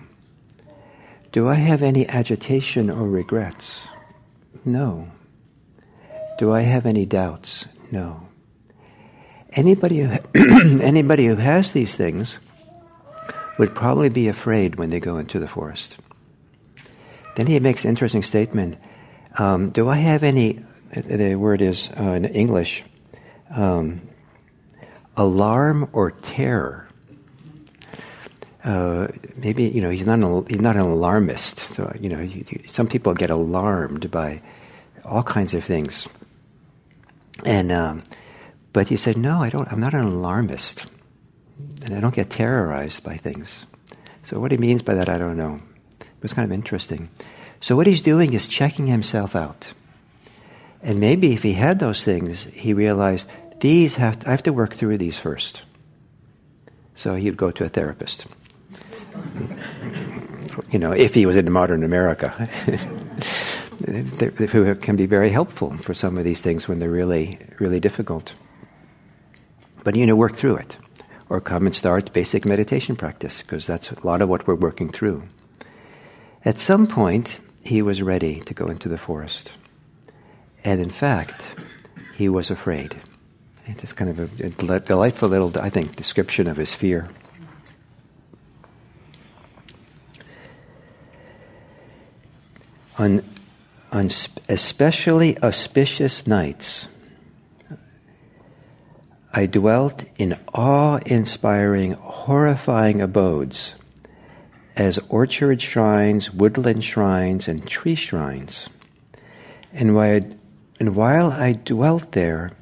Do 1.30 1.48
I 1.48 1.54
have 1.54 1.80
any 1.80 2.08
agitation 2.08 2.90
or 2.90 3.08
regrets? 3.08 3.86
No. 4.64 5.08
Do 6.38 6.52
I 6.52 6.62
have 6.62 6.86
any 6.86 7.06
doubts? 7.06 7.66
No. 7.92 8.26
Anybody 9.52 10.00
who, 10.00 10.18
anybody 10.82 11.26
who 11.26 11.36
has 11.36 11.70
these 11.70 11.94
things 11.94 12.38
would 13.56 13.72
probably 13.72 14.08
be 14.08 14.26
afraid 14.26 14.74
when 14.74 14.90
they 14.90 14.98
go 14.98 15.18
into 15.18 15.38
the 15.38 15.46
forest. 15.46 15.98
Then 17.36 17.46
he 17.46 17.60
makes 17.60 17.84
an 17.84 17.90
interesting 17.90 18.24
statement. 18.24 18.76
Um, 19.38 19.70
do 19.70 19.88
I 19.88 19.96
have 19.96 20.24
any 20.24 20.64
the 20.92 21.36
word 21.36 21.62
is 21.62 21.90
uh, 21.96 22.10
in 22.10 22.24
English 22.24 22.82
um, 23.54 24.00
alarm 25.16 25.88
or 25.92 26.10
terror. 26.10 26.88
Uh, 28.62 29.08
maybe 29.36 29.64
you 29.64 29.80
know 29.80 29.90
he's 29.90 30.04
not 30.04 30.18
an, 30.18 30.46
he's 30.46 30.60
not 30.60 30.76
an 30.76 30.82
alarmist. 30.82 31.58
So 31.60 31.94
you 32.00 32.08
know 32.08 32.20
you, 32.20 32.44
you, 32.48 32.62
some 32.68 32.86
people 32.86 33.14
get 33.14 33.30
alarmed 33.30 34.10
by 34.10 34.40
all 35.04 35.22
kinds 35.22 35.54
of 35.54 35.64
things, 35.64 36.08
and 37.44 37.72
um, 37.72 38.02
but 38.72 38.88
he 38.88 38.96
said 38.96 39.16
no, 39.16 39.42
I 39.42 39.48
don't. 39.48 39.70
I'm 39.72 39.80
not 39.80 39.94
an 39.94 40.04
alarmist, 40.04 40.86
and 41.82 41.94
I 41.94 42.00
don't 42.00 42.14
get 42.14 42.28
terrorized 42.28 43.02
by 43.02 43.16
things. 43.16 43.64
So 44.24 44.38
what 44.38 44.52
he 44.52 44.58
means 44.58 44.82
by 44.82 44.94
that, 44.94 45.08
I 45.08 45.18
don't 45.18 45.36
know. 45.36 45.60
It 46.00 46.22
was 46.22 46.34
kind 46.34 46.44
of 46.44 46.52
interesting. 46.52 47.08
So 47.60 47.76
what 47.76 47.86
he's 47.86 48.02
doing 48.02 48.32
is 48.32 48.48
checking 48.48 48.86
himself 48.86 49.34
out. 49.34 49.72
And 50.82 50.98
maybe 50.98 51.32
if 51.32 51.42
he 51.42 51.54
had 51.54 51.78
those 51.78 52.04
things, 52.04 52.44
he 52.52 52.72
realized 52.72 53.26
these 53.60 53.94
have 53.96 54.18
to, 54.20 54.28
I 54.28 54.30
have 54.30 54.42
to 54.44 54.52
work 54.52 54.74
through 54.74 54.98
these 54.98 55.18
first. 55.18 55.62
So 56.94 57.14
he'd 57.14 57.36
go 57.36 57.50
to 57.50 57.64
a 57.64 57.68
therapist. 57.68 58.26
you 60.70 60.78
know, 60.78 60.92
if 60.92 61.14
he 61.14 61.26
was 61.26 61.36
in 61.36 61.50
modern 61.50 61.82
America, 61.82 62.28
who 63.86 64.74
can 64.74 64.96
be 64.96 65.06
very 65.06 65.30
helpful 65.30 65.76
for 65.78 65.94
some 65.94 66.18
of 66.18 66.24
these 66.24 66.40
things 66.40 66.68
when 66.68 66.78
they're 66.78 66.90
really, 66.90 67.38
really 67.58 67.80
difficult. 67.80 68.34
But 69.82 69.96
you 69.96 70.04
know, 70.06 70.16
work 70.16 70.36
through 70.36 70.56
it, 70.56 70.76
or 71.28 71.40
come 71.40 71.66
and 71.66 71.74
start 71.74 72.12
basic 72.12 72.44
meditation 72.44 72.96
practice 72.96 73.40
because 73.40 73.66
that's 73.66 73.90
a 73.90 74.06
lot 74.06 74.20
of 74.20 74.28
what 74.28 74.46
we're 74.46 74.54
working 74.54 74.90
through. 74.90 75.22
At 76.44 76.58
some 76.58 76.86
point, 76.86 77.40
he 77.64 77.82
was 77.82 78.02
ready 78.02 78.40
to 78.40 78.54
go 78.54 78.66
into 78.66 78.88
the 78.88 78.98
forest. 78.98 79.52
And 80.64 80.80
in 80.80 80.90
fact, 80.90 81.46
he 82.14 82.28
was 82.28 82.50
afraid. 82.50 82.96
It's 83.78 83.92
kind 83.92 84.10
of 84.10 84.40
a, 84.40 84.50
delightful 84.80 85.28
little, 85.28 85.52
I 85.58 85.70
think, 85.70 85.96
description 85.96 86.48
of 86.48 86.56
his 86.56 86.74
fear. 86.74 87.08
On, 92.98 93.24
on 93.92 94.10
especially 94.48 95.38
auspicious 95.42 96.26
nights, 96.26 96.88
I 99.32 99.46
dwelt 99.46 100.04
in 100.18 100.38
awe 100.52 100.98
inspiring, 101.06 101.92
horrifying 101.92 103.00
abodes 103.00 103.76
as 104.76 104.98
orchard 105.08 105.62
shrines, 105.62 106.32
woodland 106.32 106.84
shrines, 106.84 107.48
and 107.48 107.66
tree 107.66 107.94
shrines. 107.94 108.68
And 109.72 109.94
while 109.94 110.20
and 110.80 110.96
while 110.96 111.30
I 111.30 111.52
dwelt 111.52 112.12
there, 112.12 112.52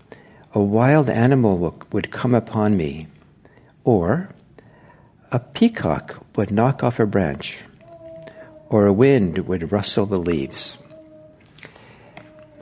a 0.54 0.60
wild 0.60 1.08
animal 1.08 1.76
would 1.92 2.10
come 2.10 2.34
upon 2.34 2.76
me, 2.76 3.06
or 3.84 4.30
a 5.30 5.38
peacock 5.38 6.24
would 6.36 6.50
knock 6.50 6.82
off 6.82 6.98
a 6.98 7.06
branch, 7.06 7.58
or 8.68 8.86
a 8.86 8.92
wind 8.92 9.38
would 9.46 9.72
rustle 9.72 10.06
the 10.06 10.18
leaves. 10.18 10.78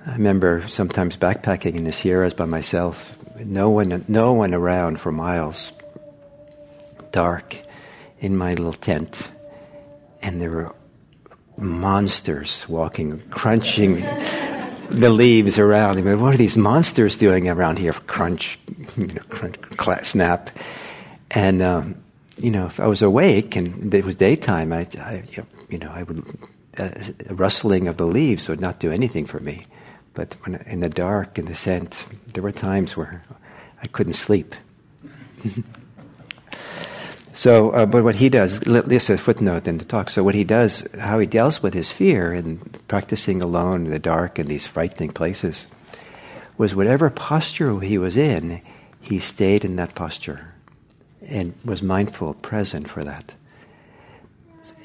I 0.07 0.13
remember 0.13 0.67
sometimes 0.69 1.17
backpacking 1.17 1.75
in 1.75 1.85
the 1.85 1.93
Sierras 1.93 2.35
by 2.35 2.45
myself, 2.45 3.13
no 3.39 3.71
one, 3.71 4.05
no 4.09 4.33
one 4.33 4.55
around 4.55 5.01
for 5.01 5.13
miles, 5.13 5.73
dark 7.13 7.57
in 8.19 8.37
my 8.37 8.55
little 8.55 8.73
tent 8.73 9.29
and 10.27 10.43
there 10.43 10.51
were 10.51 10.75
monsters 11.57 12.69
walking, 12.69 13.21
crunching 13.31 14.03
the 14.91 15.11
leaves 15.11 15.59
around. 15.59 15.99
I 15.99 16.03
mean, 16.03 16.21
what 16.21 16.35
are 16.35 16.39
these 16.39 16.57
monsters 16.57 17.17
doing 17.17 17.49
around 17.49 17.79
here? 17.79 17.93
Crunch, 17.93 18.59
you 18.97 19.07
know, 19.07 19.23
crunch, 19.29 19.61
clap, 19.77 20.05
snap. 20.05 20.51
And, 21.31 21.63
um, 21.63 22.03
you 22.39 22.51
know, 22.51 22.67
if 22.67 22.81
I 22.81 22.87
was 22.87 23.03
awake 23.03 23.57
and 23.57 23.93
it 23.93 24.05
was 24.05 24.17
daytime, 24.17 24.73
I, 24.73 24.87
I 24.99 25.25
you 25.69 25.79
know, 25.79 25.91
I 25.91 26.03
would, 26.03 26.25
uh, 26.79 26.91
rustling 27.31 27.89
of 27.89 27.97
the 27.97 28.07
leaves 28.07 28.49
would 28.49 28.61
not 28.61 28.79
do 28.79 28.93
anything 28.93 29.27
for 29.27 29.41
me. 29.41 29.65
But 30.15 30.35
when, 30.45 30.57
in 30.67 30.81
the 30.81 30.89
dark, 30.89 31.39
in 31.39 31.47
the 31.47 31.55
scent, 31.55 32.05
there 32.33 32.43
were 32.43 32.53
times 32.53 32.97
where 32.97 33.23
I 33.83 33.87
couldn't 33.87 34.15
sleep. 34.15 34.55
So, 37.37 37.69
uh, 37.73 37.85
but 37.85 38.03
what 38.03 38.15
he 38.15 38.31
does, 38.31 38.61
this 38.61 39.05
is 39.05 39.11
a 39.11 39.19
footnote 39.19 39.69
in 39.69 39.77
the 39.77 39.85
talk. 39.85 40.09
So, 40.09 40.25
what 40.25 40.35
he 40.35 40.43
does, 40.43 40.89
how 40.99 41.19
he 41.19 41.27
deals 41.27 41.63
with 41.63 41.75
his 41.75 41.93
fear 41.93 42.33
and 42.33 42.59
practicing 42.89 43.43
alone 43.43 43.85
in 43.85 43.91
the 43.91 43.99
dark 43.99 44.39
in 44.39 44.47
these 44.47 44.67
frightening 44.67 45.11
places, 45.11 45.67
was 46.57 46.75
whatever 46.75 47.11
posture 47.11 47.79
he 47.81 47.99
was 47.99 48.17
in, 48.17 48.63
he 49.03 49.19
stayed 49.19 49.67
in 49.67 49.77
that 49.77 49.95
posture 49.95 50.49
and 51.27 51.53
was 51.63 51.83
mindful, 51.83 52.33
present 52.33 52.89
for 52.89 53.05
that. 53.05 53.35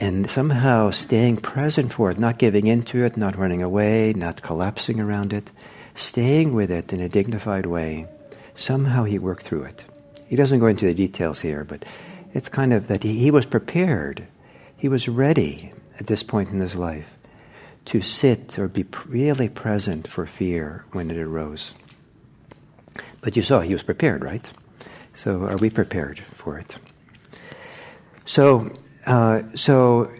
And 0.01 0.29
somehow 0.29 0.89
staying 0.89 1.37
present 1.37 1.93
for 1.93 2.11
it, 2.11 2.19
not 2.19 2.37
giving 2.37 2.67
into 2.67 3.05
it, 3.05 3.15
not 3.15 3.37
running 3.37 3.63
away, 3.63 4.11
not 4.11 4.41
collapsing 4.41 4.99
around 4.99 5.31
it, 5.31 5.49
staying 5.95 6.53
with 6.53 6.69
it 6.69 6.91
in 6.91 6.99
a 6.99 7.07
dignified 7.07 7.65
way, 7.65 8.03
somehow 8.55 9.05
he 9.05 9.19
worked 9.19 9.43
through 9.43 9.63
it. 9.63 9.85
He 10.27 10.35
doesn't 10.35 10.59
go 10.59 10.67
into 10.67 10.85
the 10.85 10.93
details 10.93 11.39
here, 11.39 11.63
but 11.63 11.85
it's 12.33 12.49
kind 12.49 12.73
of 12.73 12.87
that 12.87 13.03
he, 13.03 13.19
he 13.19 13.31
was 13.31 13.45
prepared. 13.45 14.27
He 14.77 14.89
was 14.89 15.07
ready 15.07 15.71
at 15.99 16.07
this 16.07 16.23
point 16.23 16.49
in 16.49 16.59
his 16.59 16.75
life 16.75 17.05
to 17.85 18.01
sit 18.01 18.57
or 18.59 18.67
be 18.67 18.85
really 19.07 19.49
present 19.49 20.07
for 20.07 20.25
fear 20.25 20.85
when 20.91 21.11
it 21.11 21.17
arose. 21.17 21.73
But 23.21 23.35
you 23.35 23.43
saw 23.43 23.59
he 23.59 23.73
was 23.73 23.83
prepared, 23.83 24.23
right? 24.23 24.49
So 25.13 25.43
are 25.43 25.57
we 25.57 25.69
prepared 25.69 26.23
for 26.35 26.57
it? 26.57 26.75
So, 28.25 28.71
uh, 29.05 29.43
so 29.55 30.11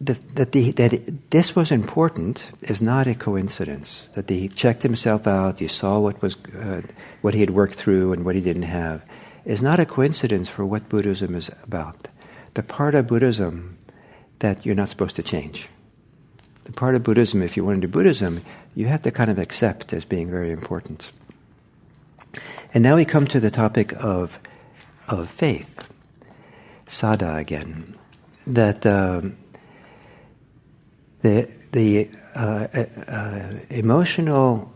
that, 0.00 0.34
that, 0.36 0.52
the, 0.52 0.70
that 0.72 1.30
this 1.30 1.54
was 1.54 1.70
important 1.70 2.50
is 2.62 2.80
not 2.80 3.06
a 3.06 3.14
coincidence. 3.14 4.08
That 4.14 4.28
he 4.28 4.48
checked 4.48 4.82
himself 4.82 5.26
out, 5.26 5.60
he 5.60 5.68
saw 5.68 5.98
what 5.98 6.20
was 6.22 6.36
uh, 6.58 6.82
what 7.20 7.34
he 7.34 7.40
had 7.40 7.50
worked 7.50 7.74
through 7.74 8.12
and 8.12 8.24
what 8.24 8.34
he 8.34 8.40
didn't 8.40 8.62
have 8.62 9.02
is 9.44 9.62
not 9.62 9.80
a 9.80 9.86
coincidence 9.86 10.48
for 10.48 10.64
what 10.64 10.88
Buddhism 10.88 11.34
is 11.34 11.50
about. 11.62 12.08
The 12.54 12.62
part 12.62 12.94
of 12.94 13.06
Buddhism 13.06 13.78
that 14.38 14.66
you're 14.66 14.74
not 14.74 14.88
supposed 14.88 15.16
to 15.16 15.22
change. 15.22 15.68
The 16.64 16.72
part 16.72 16.94
of 16.94 17.02
Buddhism, 17.02 17.42
if 17.42 17.56
you 17.56 17.64
want 17.64 17.80
to 17.80 17.86
do 17.86 17.92
Buddhism, 17.92 18.42
you 18.74 18.86
have 18.86 19.02
to 19.02 19.10
kind 19.10 19.30
of 19.30 19.38
accept 19.38 19.92
as 19.92 20.04
being 20.04 20.30
very 20.30 20.50
important. 20.50 21.10
And 22.74 22.82
now 22.82 22.96
we 22.96 23.04
come 23.04 23.26
to 23.28 23.40
the 23.40 23.50
topic 23.50 23.92
of, 23.92 24.38
of 25.08 25.28
faith, 25.28 25.84
saddha 26.86 27.38
again. 27.38 27.94
That 28.46 28.84
um, 28.86 29.36
the, 31.20 31.48
the 31.70 32.10
uh, 32.34 32.66
uh, 32.74 32.84
uh 33.06 33.52
emotional 33.70 34.71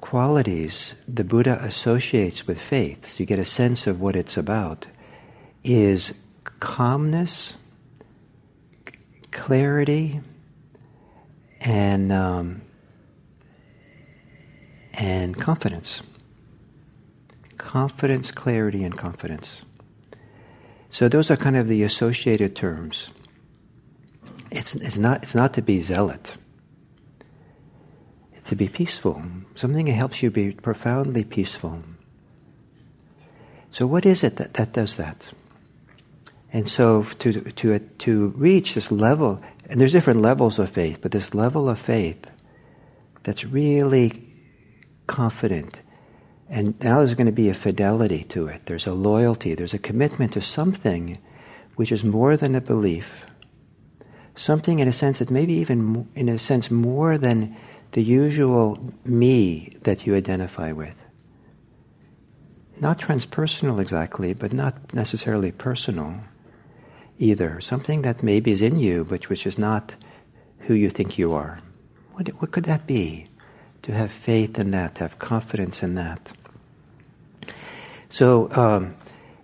qualities 0.00 0.94
the 1.06 1.24
Buddha 1.24 1.62
associates 1.62 2.46
with 2.46 2.60
faith, 2.60 3.04
so 3.06 3.16
you 3.18 3.26
get 3.26 3.38
a 3.38 3.44
sense 3.44 3.86
of 3.86 4.00
what 4.00 4.16
it's 4.16 4.36
about, 4.36 4.86
is 5.62 6.14
calmness, 6.58 7.58
clarity, 9.30 10.18
and 11.60 12.12
um, 12.12 12.62
and 14.94 15.38
confidence. 15.38 16.02
Confidence, 17.56 18.30
clarity, 18.30 18.82
and 18.82 18.96
confidence. 18.96 19.62
So 20.88 21.08
those 21.08 21.30
are 21.30 21.36
kind 21.36 21.56
of 21.56 21.68
the 21.68 21.82
associated 21.82 22.56
terms. 22.56 23.12
It's, 24.50 24.74
it's 24.74 24.96
not 24.96 25.22
it's 25.22 25.34
not 25.34 25.54
to 25.54 25.62
be 25.62 25.80
zealot 25.80 26.39
to 28.50 28.56
be 28.56 28.68
peaceful, 28.68 29.22
something 29.54 29.86
that 29.86 29.92
helps 29.92 30.22
you 30.22 30.30
be 30.30 30.50
profoundly 30.50 31.22
peaceful. 31.22 31.78
So, 33.70 33.86
what 33.86 34.04
is 34.04 34.24
it 34.24 34.36
that, 34.36 34.54
that 34.54 34.72
does 34.72 34.96
that? 34.96 35.30
And 36.52 36.68
so, 36.68 37.04
to, 37.20 37.32
to, 37.32 37.78
to 37.78 38.28
reach 38.36 38.74
this 38.74 38.90
level, 38.90 39.40
and 39.68 39.80
there's 39.80 39.92
different 39.92 40.20
levels 40.20 40.58
of 40.58 40.68
faith, 40.68 41.00
but 41.00 41.12
this 41.12 41.32
level 41.32 41.68
of 41.68 41.78
faith 41.78 42.28
that's 43.22 43.44
really 43.44 44.20
confident, 45.06 45.80
and 46.48 46.74
now 46.82 46.98
there's 46.98 47.14
going 47.14 47.26
to 47.26 47.32
be 47.32 47.50
a 47.50 47.54
fidelity 47.54 48.24
to 48.24 48.48
it. 48.48 48.66
There's 48.66 48.88
a 48.88 48.92
loyalty, 48.92 49.54
there's 49.54 49.74
a 49.74 49.78
commitment 49.78 50.32
to 50.32 50.42
something 50.42 51.18
which 51.76 51.92
is 51.92 52.02
more 52.02 52.36
than 52.36 52.56
a 52.56 52.60
belief. 52.60 53.26
Something 54.34 54.80
in 54.80 54.88
a 54.88 54.92
sense 54.92 55.20
that 55.20 55.30
maybe 55.30 55.52
even 55.54 56.08
in 56.16 56.28
a 56.28 56.38
sense 56.40 56.68
more 56.68 57.16
than 57.16 57.56
the 57.92 58.02
usual 58.02 58.78
me 59.04 59.76
that 59.82 60.06
you 60.06 60.14
identify 60.14 60.72
with. 60.72 60.94
Not 62.78 62.98
transpersonal 62.98 63.80
exactly, 63.80 64.32
but 64.32 64.52
not 64.52 64.94
necessarily 64.94 65.52
personal 65.52 66.20
either. 67.18 67.60
Something 67.60 68.02
that 68.02 68.22
maybe 68.22 68.52
is 68.52 68.62
in 68.62 68.76
you, 68.76 69.04
but 69.04 69.28
which 69.28 69.46
is 69.46 69.58
not 69.58 69.96
who 70.60 70.74
you 70.74 70.88
think 70.88 71.18
you 71.18 71.32
are. 71.32 71.58
What, 72.12 72.28
what 72.40 72.52
could 72.52 72.64
that 72.64 72.86
be? 72.86 73.30
to 73.82 73.92
have 73.92 74.10
faith 74.10 74.58
in 74.58 74.70
that, 74.72 74.96
to 74.96 75.00
have 75.02 75.18
confidence 75.18 75.82
in 75.82 75.94
that. 75.94 76.32
So, 78.08 78.50
um, 78.52 78.94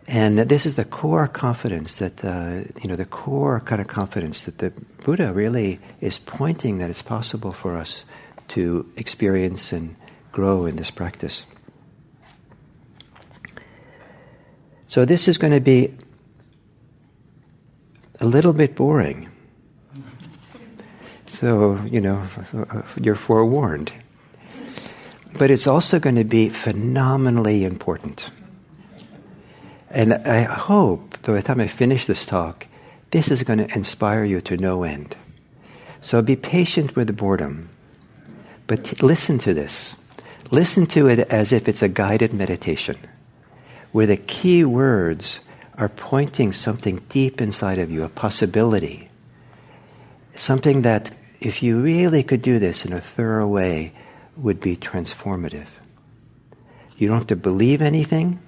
and 0.06 0.38
this 0.38 0.66
is 0.66 0.74
the 0.74 0.84
core 0.84 1.26
confidence 1.26 1.96
that, 1.96 2.24
uh, 2.24 2.62
you 2.80 2.88
know, 2.88 2.96
the 2.96 3.04
core 3.06 3.60
kind 3.60 3.80
of 3.80 3.88
confidence 3.88 4.44
that 4.44 4.58
the 4.58 4.70
Buddha 5.04 5.32
really 5.32 5.80
is 6.00 6.18
pointing 6.18 6.78
that 6.78 6.90
it's 6.90 7.02
possible 7.02 7.52
for 7.52 7.76
us 7.76 8.04
to 8.48 8.90
experience 8.96 9.72
and 9.72 9.96
grow 10.32 10.66
in 10.66 10.76
this 10.76 10.90
practice. 10.90 11.46
So, 14.86 15.04
this 15.04 15.28
is 15.28 15.38
going 15.38 15.52
to 15.52 15.60
be 15.60 15.94
a 18.20 18.26
little 18.26 18.52
bit 18.52 18.74
boring. 18.76 19.28
So, 21.26 21.78
you 21.84 22.00
know, 22.00 22.26
you're 23.00 23.16
forewarned. 23.16 23.92
But 25.36 25.50
it's 25.50 25.66
also 25.66 25.98
going 25.98 26.16
to 26.16 26.24
be 26.24 26.48
phenomenally 26.48 27.64
important. 27.64 28.30
And 29.90 30.14
I 30.14 30.42
hope, 30.42 31.20
by 31.22 31.34
the 31.34 31.42
time 31.42 31.60
I 31.60 31.66
finish 31.66 32.06
this 32.06 32.24
talk, 32.24 32.66
this 33.10 33.30
is 33.30 33.42
going 33.42 33.58
to 33.58 33.74
inspire 33.74 34.24
you 34.24 34.40
to 34.42 34.56
no 34.56 34.82
end. 34.82 35.16
So 36.00 36.22
be 36.22 36.36
patient 36.36 36.96
with 36.96 37.06
the 37.06 37.12
boredom, 37.12 37.68
but 38.66 39.02
listen 39.02 39.38
to 39.38 39.54
this. 39.54 39.96
Listen 40.50 40.86
to 40.86 41.08
it 41.08 41.18
as 41.18 41.52
if 41.52 41.68
it's 41.68 41.82
a 41.82 41.88
guided 41.88 42.32
meditation, 42.32 42.98
where 43.92 44.06
the 44.06 44.16
key 44.16 44.64
words 44.64 45.40
are 45.76 45.88
pointing 45.88 46.52
something 46.52 47.02
deep 47.08 47.40
inside 47.40 47.78
of 47.78 47.90
you, 47.90 48.04
a 48.04 48.08
possibility. 48.08 49.08
Something 50.34 50.82
that, 50.82 51.10
if 51.40 51.62
you 51.62 51.80
really 51.80 52.22
could 52.22 52.42
do 52.42 52.58
this 52.58 52.84
in 52.84 52.92
a 52.92 53.00
thorough 53.00 53.46
way, 53.46 53.92
would 54.36 54.60
be 54.60 54.76
transformative. 54.76 55.66
You 56.96 57.08
don't 57.08 57.18
have 57.18 57.26
to 57.28 57.36
believe 57.36 57.82
anything. 57.82 58.40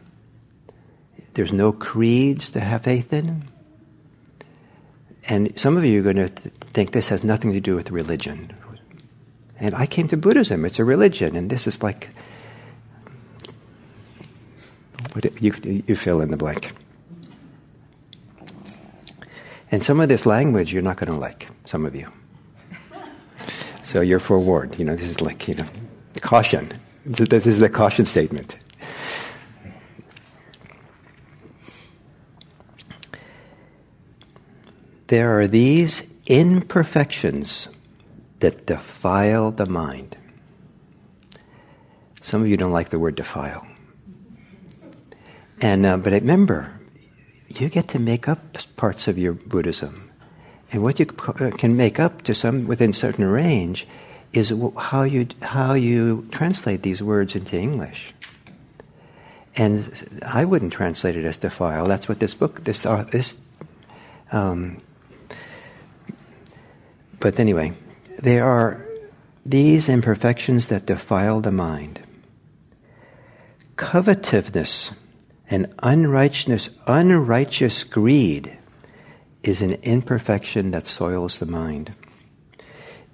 There's 1.34 1.52
no 1.52 1.72
creeds 1.72 2.50
to 2.50 2.60
have 2.60 2.82
faith 2.82 3.12
in. 3.12 3.44
And 5.28 5.58
some 5.58 5.76
of 5.76 5.84
you 5.84 6.00
are 6.00 6.02
going 6.02 6.16
to 6.16 6.28
th- 6.28 6.54
think 6.72 6.92
this 6.92 7.08
has 7.08 7.22
nothing 7.22 7.52
to 7.52 7.60
do 7.60 7.76
with 7.76 7.90
religion. 7.90 8.56
And 9.60 9.74
I 9.74 9.86
came 9.86 10.06
to 10.08 10.16
Buddhism, 10.16 10.64
it's 10.64 10.78
a 10.78 10.84
religion, 10.84 11.34
and 11.34 11.50
this 11.50 11.66
is 11.66 11.82
like, 11.82 12.10
you, 15.40 15.52
you 15.86 15.96
fill 15.96 16.20
in 16.20 16.30
the 16.30 16.36
blank. 16.36 16.72
And 19.70 19.82
some 19.82 20.00
of 20.00 20.08
this 20.08 20.24
language 20.24 20.72
you're 20.72 20.82
not 20.82 20.96
going 20.96 21.12
to 21.12 21.18
like, 21.18 21.48
some 21.64 21.84
of 21.84 21.94
you. 21.94 22.08
So 23.82 24.00
you're 24.00 24.20
forewarned. 24.20 24.78
You 24.78 24.84
know, 24.84 24.96
this 24.96 25.10
is 25.10 25.20
like, 25.20 25.48
you 25.48 25.54
know, 25.54 25.66
caution. 26.20 26.72
This 27.04 27.46
is 27.46 27.58
the 27.58 27.68
caution 27.68 28.06
statement. 28.06 28.56
There 35.08 35.40
are 35.40 35.46
these 35.46 36.02
imperfections 36.26 37.68
that 38.40 38.66
defile 38.66 39.50
the 39.50 39.66
mind. 39.66 40.16
Some 42.20 42.42
of 42.42 42.48
you 42.48 42.56
don't 42.56 42.72
like 42.72 42.90
the 42.90 42.98
word 42.98 43.14
defile. 43.14 43.66
And, 45.60 45.86
uh, 45.86 45.96
but 45.96 46.12
remember, 46.12 46.78
you 47.48 47.68
get 47.68 47.88
to 47.88 47.98
make 47.98 48.28
up 48.28 48.58
parts 48.76 49.08
of 49.08 49.18
your 49.18 49.32
Buddhism. 49.32 50.10
And 50.70 50.82
what 50.82 51.00
you 51.00 51.06
uh, 51.26 51.50
can 51.56 51.76
make 51.76 51.98
up 51.98 52.22
to 52.22 52.34
some 52.34 52.66
within 52.66 52.92
certain 52.92 53.24
range 53.24 53.86
is 54.32 54.52
how 54.76 55.02
you 55.02 55.26
how 55.40 55.72
you 55.72 56.26
translate 56.30 56.82
these 56.82 57.02
words 57.02 57.34
into 57.34 57.56
English. 57.56 58.12
And 59.56 60.20
I 60.22 60.44
wouldn't 60.44 60.72
translate 60.72 61.16
it 61.16 61.24
as 61.24 61.38
defile. 61.38 61.86
That's 61.86 62.08
what 62.08 62.20
this 62.20 62.34
book 62.34 62.64
this 62.64 62.84
uh, 62.84 63.04
this. 63.04 63.36
Um, 64.30 64.82
but 67.18 67.40
anyway, 67.40 67.72
there 68.18 68.44
are 68.44 68.84
these 69.46 69.88
imperfections 69.88 70.66
that 70.66 70.86
defile 70.86 71.40
the 71.40 71.52
mind. 71.52 72.00
Covetousness 73.76 74.92
and 75.48 75.72
unrighteousness, 75.82 76.70
unrighteous 76.86 77.84
greed 77.84 78.58
is 79.42 79.62
an 79.62 79.74
imperfection 79.82 80.72
that 80.72 80.86
soils 80.86 81.38
the 81.38 81.46
mind. 81.46 81.94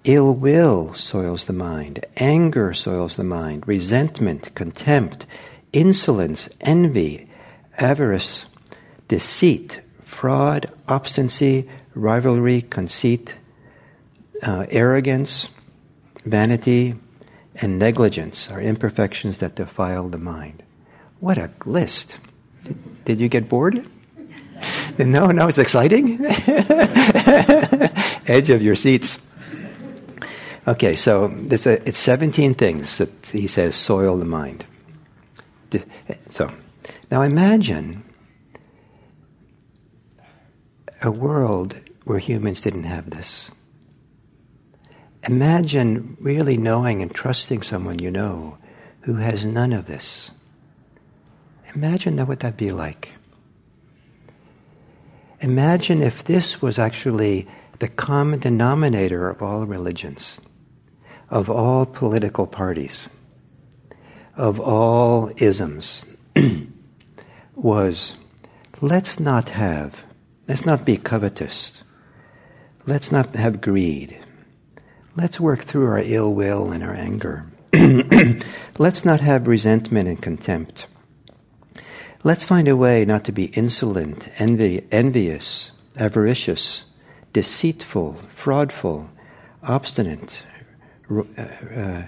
Ill 0.04 0.34
will 0.34 0.92
soils 0.94 1.44
the 1.44 1.52
mind. 1.52 2.04
Anger 2.16 2.74
soils 2.74 3.16
the 3.16 3.24
mind. 3.24 3.66
Resentment, 3.68 4.54
contempt, 4.54 5.26
insolence, 5.72 6.48
envy, 6.60 7.28
avarice, 7.78 8.46
deceit, 9.08 9.80
fraud, 10.04 10.70
obstinacy, 10.88 11.68
rivalry, 11.94 12.62
conceit, 12.62 13.36
uh, 14.42 14.66
arrogance, 14.70 15.48
vanity, 16.24 16.94
and 17.56 17.78
negligence 17.78 18.50
are 18.50 18.60
imperfections 18.60 19.38
that 19.38 19.54
defile 19.54 20.08
the 20.08 20.18
mind. 20.18 20.62
What 21.20 21.38
a 21.38 21.50
list. 21.64 22.18
Did, 22.64 23.04
did 23.04 23.20
you 23.20 23.28
get 23.28 23.48
bored? 23.48 23.86
no, 24.98 25.26
no, 25.28 25.48
it's 25.48 25.58
exciting. 25.58 26.18
Edge 28.26 28.50
of 28.50 28.62
your 28.62 28.74
seats. 28.74 29.18
Okay, 30.66 30.96
so 30.96 31.24
a, 31.26 31.88
it's 31.88 31.98
17 31.98 32.54
things 32.54 32.98
that 32.98 33.10
he 33.26 33.46
says 33.46 33.74
soil 33.74 34.16
the 34.16 34.24
mind. 34.24 34.64
So, 36.28 36.50
now 37.10 37.22
imagine 37.22 38.04
a 41.02 41.10
world 41.10 41.76
where 42.04 42.18
humans 42.18 42.62
didn't 42.62 42.84
have 42.84 43.10
this. 43.10 43.50
Imagine 45.26 46.16
really 46.20 46.58
knowing 46.58 47.00
and 47.00 47.14
trusting 47.14 47.62
someone 47.62 47.98
you 47.98 48.10
know 48.10 48.58
who 49.02 49.16
has 49.16 49.44
none 49.44 49.72
of 49.72 49.86
this. 49.86 50.30
Imagine 51.74 52.16
that 52.16 52.28
what 52.28 52.40
that'd 52.40 52.56
be 52.56 52.72
like. 52.72 53.10
Imagine 55.40 56.02
if 56.02 56.24
this 56.24 56.60
was 56.60 56.78
actually 56.78 57.48
the 57.78 57.88
common 57.88 58.40
denominator 58.40 59.28
of 59.28 59.42
all 59.42 59.66
religions, 59.66 60.40
of 61.30 61.50
all 61.50 61.86
political 61.86 62.46
parties, 62.46 63.08
of 64.36 64.60
all 64.60 65.30
isms, 65.36 66.02
was 67.54 68.16
let's 68.80 69.18
not 69.18 69.50
have, 69.50 70.02
let's 70.48 70.66
not 70.66 70.84
be 70.84 70.96
covetous, 70.96 71.82
let's 72.86 73.10
not 73.10 73.34
have 73.34 73.60
greed, 73.60 74.18
let's 75.16 75.40
work 75.40 75.64
through 75.64 75.86
our 75.86 76.00
ill 76.00 76.32
will 76.32 76.70
and 76.70 76.82
our 76.82 76.94
anger, 76.94 77.46
let's 78.78 79.04
not 79.04 79.20
have 79.20 79.46
resentment 79.46 80.08
and 80.08 80.22
contempt. 80.22 80.86
Let's 82.22 82.44
find 82.44 82.68
a 82.68 82.76
way 82.76 83.04
not 83.04 83.24
to 83.24 83.32
be 83.32 83.46
insolent, 83.46 84.30
envy, 84.38 84.86
envious, 84.90 85.72
avaricious, 85.96 86.84
deceitful, 87.32 88.20
fraudful, 88.34 89.10
obstinate, 89.62 90.42
uh, 91.10 91.22
uh, 91.42 92.04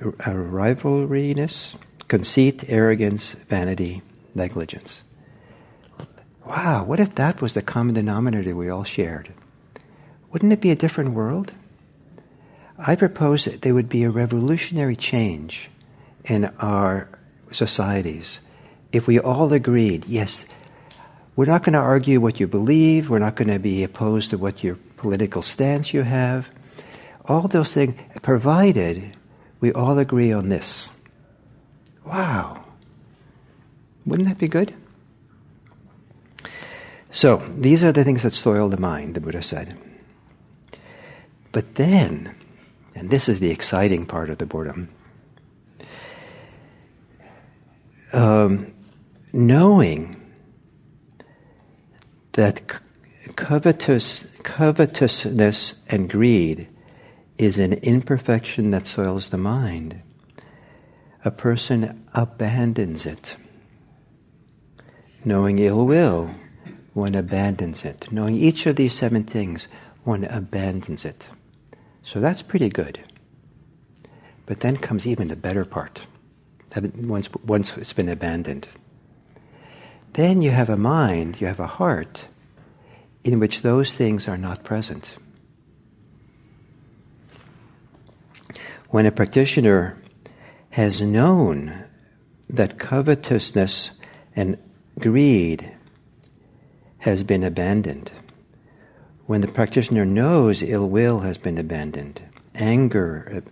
rivalryness, 0.00 1.76
conceit, 2.06 2.64
arrogance, 2.68 3.32
vanity, 3.48 4.02
negligence. 4.34 5.02
Wow, 6.46 6.84
what 6.84 7.00
if 7.00 7.14
that 7.16 7.42
was 7.42 7.54
the 7.54 7.62
common 7.62 7.94
denominator 7.94 8.54
we 8.54 8.68
all 8.68 8.84
shared? 8.84 9.32
Wouldn't 10.32 10.52
it 10.52 10.60
be 10.60 10.70
a 10.70 10.76
different 10.76 11.12
world? 11.12 11.54
I 12.86 12.96
propose 12.96 13.44
that 13.44 13.62
there 13.62 13.74
would 13.74 13.88
be 13.88 14.04
a 14.04 14.10
revolutionary 14.10 14.96
change 14.96 15.70
in 16.24 16.46
our 16.58 17.08
societies 17.52 18.40
if 18.92 19.06
we 19.06 19.20
all 19.20 19.52
agreed, 19.52 20.06
yes, 20.06 20.44
we're 21.36 21.46
not 21.46 21.62
going 21.62 21.74
to 21.74 21.78
argue 21.78 22.20
what 22.20 22.40
you 22.40 22.46
believe, 22.46 23.08
we're 23.08 23.18
not 23.18 23.36
going 23.36 23.48
to 23.48 23.58
be 23.58 23.84
opposed 23.84 24.30
to 24.30 24.38
what 24.38 24.64
your 24.64 24.76
political 24.96 25.42
stance 25.42 25.94
you 25.94 26.02
have, 26.02 26.48
all 27.26 27.46
those 27.46 27.72
things, 27.72 27.94
provided 28.22 29.16
we 29.60 29.72
all 29.72 29.98
agree 29.98 30.32
on 30.32 30.48
this. 30.48 30.90
Wow. 32.04 32.64
Wouldn't 34.06 34.28
that 34.28 34.38
be 34.38 34.48
good? 34.48 34.74
So, 37.12 37.36
these 37.56 37.82
are 37.82 37.92
the 37.92 38.04
things 38.04 38.22
that 38.22 38.34
soil 38.34 38.68
the 38.68 38.76
mind, 38.76 39.14
the 39.14 39.20
Buddha 39.20 39.42
said. 39.42 39.76
But 41.52 41.74
then, 41.74 42.34
and 43.00 43.08
this 43.08 43.30
is 43.30 43.40
the 43.40 43.50
exciting 43.50 44.04
part 44.04 44.28
of 44.28 44.36
the 44.36 44.44
boredom, 44.44 44.90
um, 48.12 48.74
knowing 49.32 50.20
that 52.32 52.60
covetous, 53.36 54.26
covetousness 54.42 55.76
and 55.88 56.10
greed 56.10 56.68
is 57.38 57.56
an 57.58 57.72
imperfection 57.72 58.70
that 58.70 58.86
soils 58.86 59.30
the 59.30 59.38
mind, 59.38 60.02
a 61.24 61.30
person 61.30 62.06
abandons 62.12 63.06
it. 63.06 63.36
Knowing 65.24 65.58
ill 65.58 65.86
will, 65.86 66.34
one 66.92 67.14
abandons 67.14 67.82
it. 67.86 68.12
Knowing 68.12 68.36
each 68.36 68.66
of 68.66 68.76
these 68.76 68.94
seven 68.94 69.22
things, 69.22 69.68
one 70.04 70.24
abandons 70.24 71.06
it. 71.06 71.28
So 72.02 72.20
that's 72.20 72.42
pretty 72.42 72.68
good. 72.68 73.00
But 74.46 74.60
then 74.60 74.76
comes 74.76 75.06
even 75.06 75.28
the 75.28 75.36
better 75.36 75.64
part. 75.64 76.06
Once, 76.74 77.28
once 77.44 77.76
it's 77.76 77.92
been 77.92 78.08
abandoned. 78.08 78.68
Then 80.12 80.42
you 80.42 80.50
have 80.50 80.68
a 80.68 80.76
mind, 80.76 81.40
you 81.40 81.46
have 81.46 81.60
a 81.60 81.66
heart 81.66 82.26
in 83.22 83.38
which 83.38 83.62
those 83.62 83.92
things 83.92 84.26
are 84.26 84.36
not 84.36 84.64
present. 84.64 85.16
When 88.88 89.06
a 89.06 89.12
practitioner 89.12 89.96
has 90.70 91.00
known 91.00 91.84
that 92.48 92.78
covetousness 92.78 93.90
and 94.34 94.58
greed 94.98 95.72
has 96.98 97.22
been 97.22 97.44
abandoned, 97.44 98.10
when 99.30 99.42
the 99.42 99.46
practitioner 99.46 100.04
knows 100.04 100.60
ill 100.60 100.88
will 100.88 101.20
has 101.20 101.38
been 101.38 101.56
abandoned, 101.56 102.20
anger, 102.56 103.30
uh, 103.32 103.50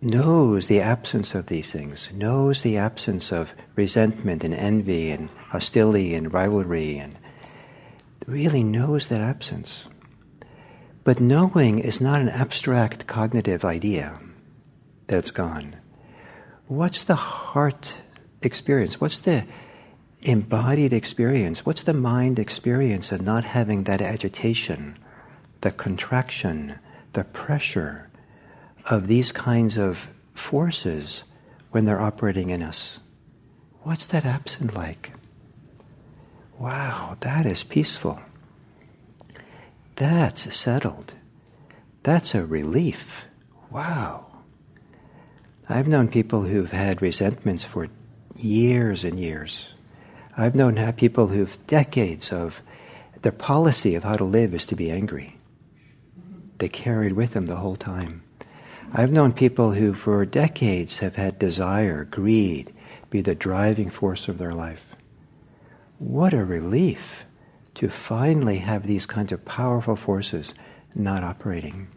knows 0.00 0.68
the 0.68 0.80
absence 0.80 1.34
of 1.34 1.46
these 1.46 1.72
things, 1.72 2.08
knows 2.14 2.62
the 2.62 2.76
absence 2.76 3.32
of 3.32 3.52
resentment 3.74 4.44
and 4.44 4.54
envy 4.54 5.10
and 5.10 5.32
hostility 5.48 6.14
and 6.14 6.32
rivalry, 6.32 6.96
and 6.96 7.18
really 8.28 8.62
knows 8.62 9.08
that 9.08 9.20
absence. 9.20 9.88
But 11.02 11.20
knowing 11.20 11.80
is 11.80 12.00
not 12.00 12.20
an 12.20 12.28
abstract 12.28 13.08
cognitive 13.08 13.64
idea 13.64 14.16
that 15.08 15.18
it's 15.18 15.32
gone. 15.32 15.74
What's 16.68 17.02
the 17.02 17.16
heart 17.16 17.94
experience? 18.42 19.00
What's 19.00 19.18
the 19.18 19.44
embodied 20.24 20.92
experience? 20.92 21.66
What's 21.66 21.82
the 21.82 21.92
mind 21.92 22.38
experience 22.38 23.12
of 23.12 23.20
not 23.22 23.44
having 23.44 23.84
that 23.84 24.00
agitation, 24.00 24.98
the 25.60 25.70
contraction, 25.70 26.78
the 27.12 27.24
pressure 27.24 28.08
of 28.86 29.06
these 29.06 29.32
kinds 29.32 29.76
of 29.76 30.08
forces 30.34 31.24
when 31.70 31.84
they're 31.84 32.00
operating 32.00 32.50
in 32.50 32.62
us? 32.62 33.00
What's 33.82 34.06
that 34.08 34.24
absent 34.24 34.74
like? 34.74 35.12
Wow, 36.58 37.18
that 37.20 37.44
is 37.44 37.62
peaceful. 37.62 38.20
That's 39.96 40.56
settled. 40.56 41.14
That's 42.02 42.34
a 42.34 42.46
relief. 42.46 43.26
Wow. 43.70 44.26
I've 45.68 45.88
known 45.88 46.08
people 46.08 46.42
who've 46.42 46.70
had 46.70 47.02
resentments 47.02 47.64
for 47.64 47.88
years 48.36 49.04
and 49.04 49.18
years 49.18 49.73
I've 50.36 50.54
known 50.54 50.92
people 50.94 51.28
who've 51.28 51.66
decades 51.66 52.32
of 52.32 52.60
their 53.22 53.32
policy 53.32 53.94
of 53.94 54.04
how 54.04 54.16
to 54.16 54.24
live 54.24 54.52
is 54.52 54.66
to 54.66 54.76
be 54.76 54.90
angry. 54.90 55.34
They 56.58 56.68
carried 56.68 57.12
with 57.12 57.32
them 57.32 57.46
the 57.46 57.56
whole 57.56 57.76
time. 57.76 58.22
I've 58.92 59.12
known 59.12 59.32
people 59.32 59.72
who, 59.72 59.94
for 59.94 60.24
decades, 60.26 60.98
have 60.98 61.16
had 61.16 61.38
desire, 61.38 62.04
greed, 62.04 62.72
be 63.10 63.20
the 63.20 63.34
driving 63.34 63.90
force 63.90 64.28
of 64.28 64.38
their 64.38 64.52
life. 64.52 64.84
What 65.98 66.34
a 66.34 66.44
relief 66.44 67.24
to 67.76 67.88
finally 67.88 68.58
have 68.58 68.86
these 68.86 69.06
kinds 69.06 69.32
of 69.32 69.44
powerful 69.44 69.96
forces 69.96 70.52
not 70.94 71.24
operating. 71.24 71.88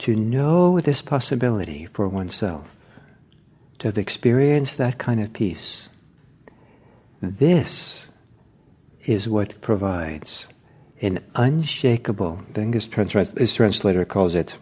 To 0.00 0.14
know 0.14 0.80
this 0.80 1.02
possibility 1.02 1.86
for 1.86 2.08
oneself, 2.08 2.74
to 3.80 3.88
have 3.88 3.98
experienced 3.98 4.78
that 4.78 4.98
kind 4.98 5.20
of 5.20 5.32
peace, 5.32 5.88
this 7.20 8.08
is 9.06 9.28
what 9.28 9.60
provides 9.60 10.48
an 11.00 11.24
unshakable, 11.34 12.42
this, 12.52 12.86
trans- 12.86 13.32
this 13.32 13.54
translator 13.54 14.04
calls 14.04 14.34
it, 14.34 14.56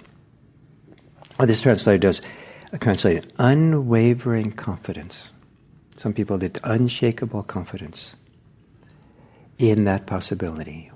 or 1.38 1.46
this 1.46 1.62
translator 1.62 1.98
does 1.98 2.20
a 2.72 2.78
translate 2.78 3.26
unwavering 3.38 4.52
confidence. 4.52 5.30
Some 5.96 6.12
people 6.12 6.38
did 6.38 6.60
unshakable 6.64 7.42
confidence 7.42 8.16
in 9.58 9.84
that 9.84 10.06
possibility. 10.06 10.90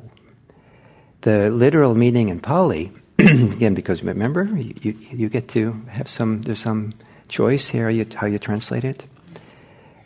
The 1.23 1.51
literal 1.51 1.95
meaning 1.95 2.29
in 2.29 2.41
Pali, 2.41 2.93
again, 3.19 3.75
because 3.75 4.03
remember, 4.03 4.45
you, 4.55 4.97
you, 5.11 5.29
get 5.29 5.49
to 5.49 5.73
have 5.89 6.09
some, 6.09 6.43
there's 6.43 6.61
some 6.61 6.93
choice 7.29 7.69
here 7.69 7.85
how 7.85 7.91
you, 7.91 8.07
how 8.15 8.27
you 8.27 8.39
translate 8.39 8.85
it. 8.85 9.05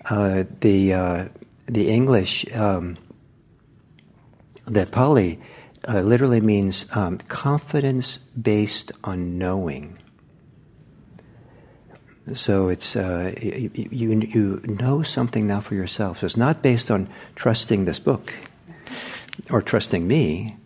Uh, 0.05 0.45
the 0.61 0.93
uh, 0.93 1.25
the 1.66 1.88
English, 1.88 2.44
um, 2.53 2.96
the 4.66 4.87
Pali, 4.87 5.40
uh, 5.87 6.00
literally 6.00 6.40
means 6.40 6.87
um, 6.92 7.18
confidence 7.18 8.18
based 8.40 8.92
on 9.03 9.38
knowing. 9.38 9.98
So 12.35 12.68
it's 12.68 12.96
uh, 12.96 13.35
you, 13.40 13.70
you, 13.74 14.11
you 14.12 14.61
know 14.64 15.03
something 15.03 15.46
now 15.46 15.61
for 15.61 15.74
yourself. 15.74 16.20
So 16.20 16.27
it's 16.27 16.38
not 16.38 16.62
based 16.62 16.90
on 16.90 17.11
trusting 17.35 17.85
this 17.85 17.98
book 17.98 18.33
or 19.50 19.61
trusting 19.61 20.07
me, 20.07 20.57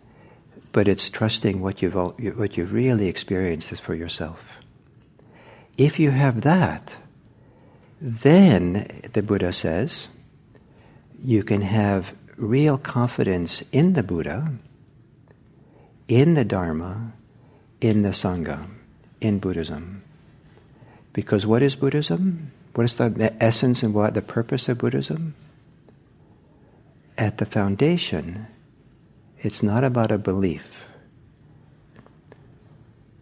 but 0.71 0.87
it's 0.87 1.09
trusting 1.09 1.59
what 1.59 1.81
you've 1.81 1.95
what 1.95 2.55
you've 2.55 2.71
really 2.71 3.07
experienced 3.07 3.73
is 3.73 3.79
for 3.81 3.93
yourself. 3.93 4.39
If 5.77 5.99
you 5.99 6.11
have 6.11 6.41
that, 6.41 6.95
then 7.99 8.87
the 9.11 9.21
Buddha 9.21 9.51
says 9.51 10.07
you 11.23 11.43
can 11.43 11.61
have 11.61 12.13
real 12.37 12.77
confidence 12.77 13.63
in 13.71 13.93
the 13.93 14.03
Buddha, 14.03 14.53
in 16.07 16.33
the 16.33 16.45
Dharma, 16.45 17.13
in 17.81 18.01
the 18.01 18.09
Sangha, 18.09 18.65
in 19.21 19.39
Buddhism. 19.39 20.03
Because 21.13 21.45
what 21.45 21.61
is 21.61 21.75
Buddhism? 21.75 22.51
What 22.75 22.85
is 22.85 22.95
the 22.95 23.33
essence 23.41 23.83
and 23.83 23.93
what 23.93 24.13
the 24.13 24.21
purpose 24.21 24.69
of 24.69 24.77
Buddhism? 24.77 25.35
At 27.17 27.37
the 27.37 27.45
foundation, 27.45 28.47
it's 29.39 29.61
not 29.61 29.83
about 29.83 30.11
a 30.11 30.17
belief, 30.17 30.83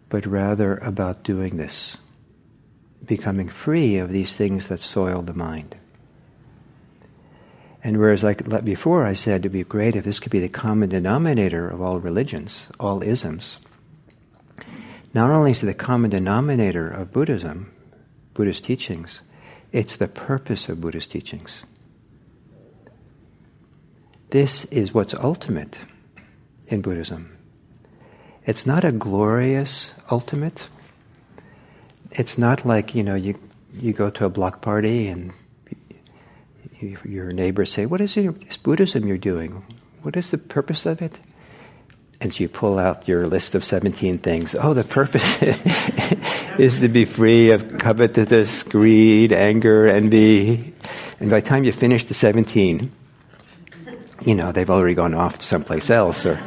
but 0.08 0.26
rather 0.26 0.76
about 0.76 1.24
doing 1.24 1.56
this, 1.56 1.96
becoming 3.04 3.48
free 3.48 3.98
of 3.98 4.12
these 4.12 4.36
things 4.36 4.68
that 4.68 4.80
soil 4.80 5.22
the 5.22 5.34
mind. 5.34 5.77
And 7.88 7.96
whereas, 7.96 8.22
like 8.22 8.66
before, 8.66 9.06
I 9.06 9.14
said 9.14 9.40
it'd 9.40 9.52
be 9.52 9.64
great 9.64 9.96
if 9.96 10.04
this 10.04 10.20
could 10.20 10.30
be 10.30 10.40
the 10.40 10.50
common 10.50 10.90
denominator 10.90 11.66
of 11.66 11.80
all 11.80 11.98
religions, 11.98 12.68
all 12.78 13.02
isms. 13.02 13.56
Not 15.14 15.30
only 15.30 15.52
is 15.52 15.62
it 15.62 15.66
the 15.66 15.72
common 15.72 16.10
denominator 16.10 16.86
of 16.86 17.14
Buddhism, 17.14 17.72
Buddhist 18.34 18.64
teachings, 18.64 19.22
it's 19.72 19.96
the 19.96 20.06
purpose 20.06 20.68
of 20.68 20.82
Buddhist 20.82 21.10
teachings. 21.10 21.64
This 24.28 24.66
is 24.66 24.92
what's 24.92 25.14
ultimate 25.14 25.78
in 26.66 26.82
Buddhism. 26.82 27.38
It's 28.44 28.66
not 28.66 28.84
a 28.84 28.92
glorious 28.92 29.94
ultimate. 30.10 30.68
It's 32.10 32.36
not 32.36 32.66
like, 32.66 32.94
you 32.94 33.02
know, 33.02 33.14
you, 33.14 33.38
you 33.72 33.94
go 33.94 34.10
to 34.10 34.26
a 34.26 34.28
block 34.28 34.60
party 34.60 35.08
and 35.08 35.32
your 36.80 37.30
neighbors 37.30 37.72
say, 37.72 37.86
What 37.86 38.00
is 38.00 38.14
this 38.14 38.56
Buddhism 38.56 39.06
you're 39.06 39.18
doing? 39.18 39.64
What 40.02 40.16
is 40.16 40.30
the 40.30 40.38
purpose 40.38 40.86
of 40.86 41.02
it? 41.02 41.20
And 42.20 42.32
so 42.32 42.40
you 42.40 42.48
pull 42.48 42.78
out 42.78 43.06
your 43.06 43.26
list 43.28 43.54
of 43.54 43.64
17 43.64 44.18
things. 44.18 44.54
Oh, 44.54 44.74
the 44.74 44.82
purpose 44.82 45.40
is 46.58 46.80
to 46.80 46.88
be 46.88 47.04
free 47.04 47.52
of 47.52 47.78
covetousness, 47.78 48.64
greed, 48.64 49.32
anger, 49.32 49.86
envy. 49.86 50.74
And 51.20 51.30
by 51.30 51.40
the 51.40 51.46
time 51.46 51.62
you 51.62 51.72
finish 51.72 52.06
the 52.06 52.14
17, 52.14 52.90
you 54.22 54.34
know, 54.34 54.50
they've 54.50 54.68
already 54.68 54.94
gone 54.94 55.14
off 55.14 55.38
to 55.38 55.46
someplace 55.46 55.90
else 55.90 56.26
or 56.26 56.40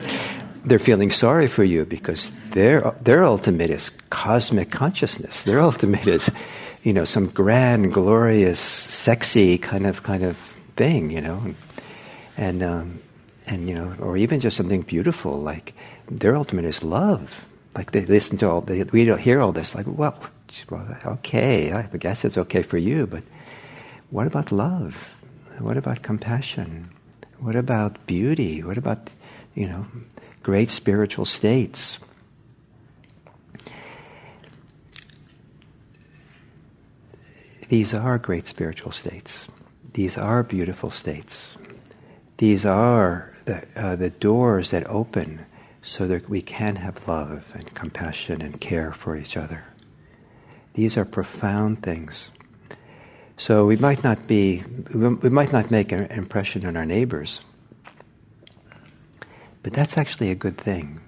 they're 0.65 0.79
feeling 0.79 1.09
sorry 1.09 1.47
for 1.47 1.63
you 1.63 1.85
because 1.85 2.33
their, 2.51 2.93
their 3.01 3.23
ultimate 3.23 3.69
is 3.69 3.91
cosmic 4.09 4.71
consciousness. 4.71 5.43
Their 5.43 5.61
ultimate 5.61 6.07
is 6.07 6.29
you 6.83 6.93
know, 6.93 7.05
some 7.05 7.27
grand, 7.27 7.93
glorious, 7.93 8.59
sexy 8.59 9.57
kind 9.57 9.85
of 9.85 10.03
kind 10.03 10.23
of 10.23 10.37
thing, 10.75 11.11
you 11.11 11.21
know, 11.21 11.53
and 12.37 12.63
um, 12.63 12.99
and 13.47 13.67
you 13.67 13.75
know, 13.75 13.95
or 13.99 14.17
even 14.17 14.39
just 14.39 14.57
something 14.57 14.81
beautiful 14.81 15.37
like 15.37 15.73
their 16.09 16.35
ultimate 16.35 16.65
is 16.65 16.83
love. 16.83 17.45
Like 17.75 17.91
they 17.91 18.05
listen 18.05 18.37
to 18.39 18.49
all, 18.49 18.61
they 18.61 18.83
we 18.83 19.05
don't 19.05 19.19
hear 19.19 19.41
all 19.41 19.51
this. 19.51 19.75
Like, 19.75 19.85
well, 19.87 20.19
well, 20.69 20.97
okay, 21.05 21.71
I 21.71 21.83
guess 21.83 22.25
it's 22.25 22.37
okay 22.37 22.63
for 22.63 22.77
you, 22.77 23.07
but 23.07 23.23
what 24.09 24.27
about 24.27 24.51
love? 24.51 25.11
What 25.59 25.77
about 25.77 26.01
compassion? 26.01 26.85
What 27.39 27.55
about 27.55 28.05
beauty? 28.07 28.63
What 28.63 28.77
about 28.77 29.11
you 29.55 29.67
know, 29.67 29.85
great 30.43 30.69
spiritual 30.69 31.25
states? 31.25 31.99
These 37.71 37.93
are 37.93 38.17
great 38.17 38.47
spiritual 38.47 38.91
states. 38.91 39.47
These 39.93 40.17
are 40.17 40.43
beautiful 40.43 40.91
states. 40.91 41.55
These 42.35 42.65
are 42.65 43.33
the, 43.45 43.63
uh, 43.77 43.95
the 43.95 44.09
doors 44.09 44.71
that 44.71 44.85
open 44.89 45.45
so 45.81 46.05
that 46.07 46.27
we 46.27 46.41
can 46.41 46.75
have 46.75 47.07
love 47.07 47.53
and 47.55 47.73
compassion 47.73 48.41
and 48.41 48.59
care 48.59 48.91
for 48.91 49.15
each 49.15 49.37
other. 49.37 49.63
These 50.73 50.97
are 50.97 51.05
profound 51.05 51.81
things. 51.81 52.31
So 53.37 53.65
we 53.65 53.77
might 53.77 54.03
not 54.03 54.27
be, 54.27 54.63
we 54.93 55.29
might 55.29 55.53
not 55.53 55.71
make 55.71 55.93
an 55.93 56.07
impression 56.07 56.65
on 56.65 56.75
our 56.75 56.85
neighbors, 56.85 57.39
but 59.63 59.71
that's 59.71 59.97
actually 59.97 60.29
a 60.29 60.35
good 60.35 60.57
thing. 60.57 60.99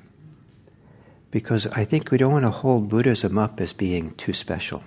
Because 1.30 1.68
I 1.68 1.84
think 1.84 2.10
we 2.10 2.18
don't 2.18 2.32
want 2.32 2.46
to 2.46 2.52
hold 2.52 2.88
Buddhism 2.88 3.38
up 3.38 3.60
as 3.60 3.74
being 3.74 4.12
too 4.12 4.32
special. 4.32 4.82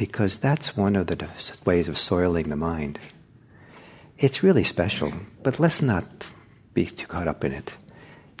Because 0.00 0.38
that's 0.38 0.78
one 0.78 0.96
of 0.96 1.08
the 1.08 1.28
ways 1.66 1.86
of 1.86 1.98
soiling 1.98 2.48
the 2.48 2.56
mind. 2.56 2.98
It's 4.16 4.42
really 4.42 4.64
special, 4.64 5.12
but 5.42 5.60
let's 5.60 5.82
not 5.82 6.24
be 6.72 6.86
too 6.86 7.06
caught 7.06 7.28
up 7.28 7.44
in 7.44 7.52
it. 7.52 7.74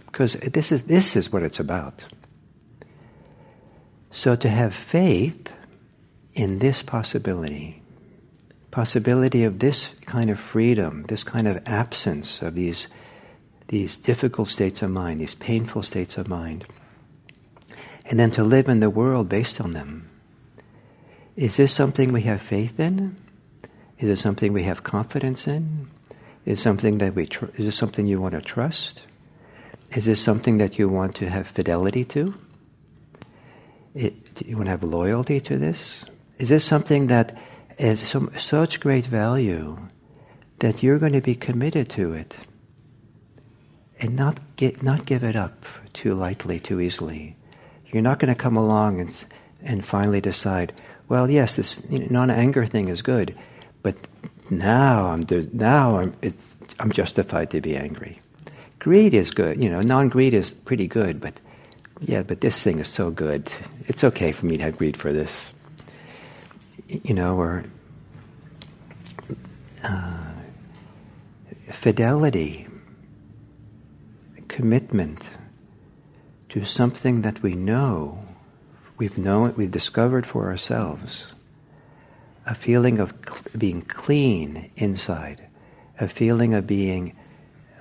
Because 0.06 0.32
this 0.36 0.72
is, 0.72 0.84
this 0.84 1.16
is 1.16 1.30
what 1.30 1.42
it's 1.42 1.60
about. 1.60 2.06
So 4.10 4.36
to 4.36 4.48
have 4.48 4.74
faith 4.74 5.52
in 6.32 6.60
this 6.60 6.82
possibility, 6.82 7.82
possibility 8.70 9.44
of 9.44 9.58
this 9.58 9.90
kind 10.06 10.30
of 10.30 10.40
freedom, 10.40 11.02
this 11.08 11.24
kind 11.24 11.46
of 11.46 11.60
absence 11.66 12.40
of 12.40 12.54
these, 12.54 12.88
these 13.68 13.98
difficult 13.98 14.48
states 14.48 14.80
of 14.80 14.90
mind, 14.90 15.20
these 15.20 15.34
painful 15.34 15.82
states 15.82 16.16
of 16.16 16.26
mind, 16.26 16.64
and 18.06 18.18
then 18.18 18.30
to 18.30 18.44
live 18.44 18.70
in 18.70 18.80
the 18.80 18.88
world 18.88 19.28
based 19.28 19.60
on 19.60 19.72
them. 19.72 20.09
Is 21.40 21.56
this 21.56 21.72
something 21.72 22.12
we 22.12 22.20
have 22.24 22.42
faith 22.42 22.78
in? 22.78 23.16
Is 23.98 24.10
it 24.10 24.18
something 24.18 24.52
we 24.52 24.64
have 24.64 24.82
confidence 24.82 25.48
in? 25.48 25.88
Is 26.44 26.60
something 26.60 26.98
that 26.98 27.14
we 27.14 27.24
tr- 27.28 27.46
is 27.56 27.64
this 27.64 27.76
something 27.76 28.06
you 28.06 28.20
want 28.20 28.34
to 28.34 28.42
trust? 28.42 29.04
Is 29.96 30.04
this 30.04 30.20
something 30.20 30.58
that 30.58 30.78
you 30.78 30.86
want 30.86 31.14
to 31.14 31.30
have 31.30 31.46
fidelity 31.46 32.04
to? 32.04 32.34
It, 33.94 34.34
do 34.34 34.44
you 34.50 34.56
want 34.56 34.66
to 34.66 34.72
have 34.72 34.82
loyalty 34.82 35.40
to 35.40 35.56
this? 35.56 36.04
Is 36.36 36.50
this 36.50 36.62
something 36.62 37.06
that 37.06 37.38
is 37.78 38.06
so, 38.06 38.30
such 38.38 38.78
great 38.78 39.06
value 39.06 39.78
that 40.58 40.82
you're 40.82 40.98
going 40.98 41.14
to 41.14 41.22
be 41.22 41.34
committed 41.34 41.88
to 41.96 42.12
it 42.12 42.36
and 43.98 44.14
not 44.14 44.40
get, 44.56 44.82
not 44.82 45.06
give 45.06 45.24
it 45.24 45.36
up 45.36 45.64
too 45.94 46.12
lightly, 46.12 46.60
too 46.60 46.82
easily? 46.82 47.34
You're 47.86 48.02
not 48.02 48.18
going 48.18 48.32
to 48.32 48.38
come 48.38 48.58
along 48.58 49.00
and 49.00 49.24
and 49.62 49.84
finally 49.84 50.20
decide, 50.20 50.72
well, 51.10 51.28
yes, 51.28 51.56
this 51.56 51.82
non-anger 51.90 52.66
thing 52.66 52.88
is 52.88 53.02
good, 53.02 53.36
but 53.82 53.96
now 54.48 55.08
I'm 55.08 55.24
now 55.52 55.98
I'm 55.98 56.14
I'm 56.78 56.92
justified 56.92 57.50
to 57.50 57.60
be 57.60 57.76
angry. 57.76 58.20
Greed 58.78 59.12
is 59.12 59.32
good, 59.32 59.60
you 59.60 59.68
know. 59.68 59.80
Non-greed 59.80 60.32
is 60.32 60.54
pretty 60.54 60.86
good, 60.86 61.20
but 61.20 61.34
yeah, 62.00 62.22
but 62.22 62.40
this 62.40 62.62
thing 62.62 62.78
is 62.78 62.86
so 62.86 63.10
good. 63.10 63.52
It's 63.88 64.04
okay 64.04 64.30
for 64.30 64.46
me 64.46 64.56
to 64.58 64.62
have 64.62 64.78
greed 64.78 64.96
for 64.96 65.12
this. 65.12 65.50
You 66.86 67.14
know, 67.14 67.36
or 67.36 67.64
uh, 69.82 70.32
fidelity, 71.72 72.68
commitment 74.46 75.28
to 76.50 76.64
something 76.64 77.22
that 77.22 77.42
we 77.42 77.54
know, 77.54 78.20
we've 79.00 79.18
known, 79.18 79.54
we've 79.56 79.70
discovered 79.70 80.26
for 80.26 80.48
ourselves. 80.48 81.32
A 82.46 82.54
feeling 82.54 82.98
of 82.98 83.14
cl- 83.26 83.42
being 83.56 83.82
clean 83.82 84.70
inside, 84.76 85.46
a 85.98 86.06
feeling 86.06 86.52
of 86.52 86.66
being 86.66 87.16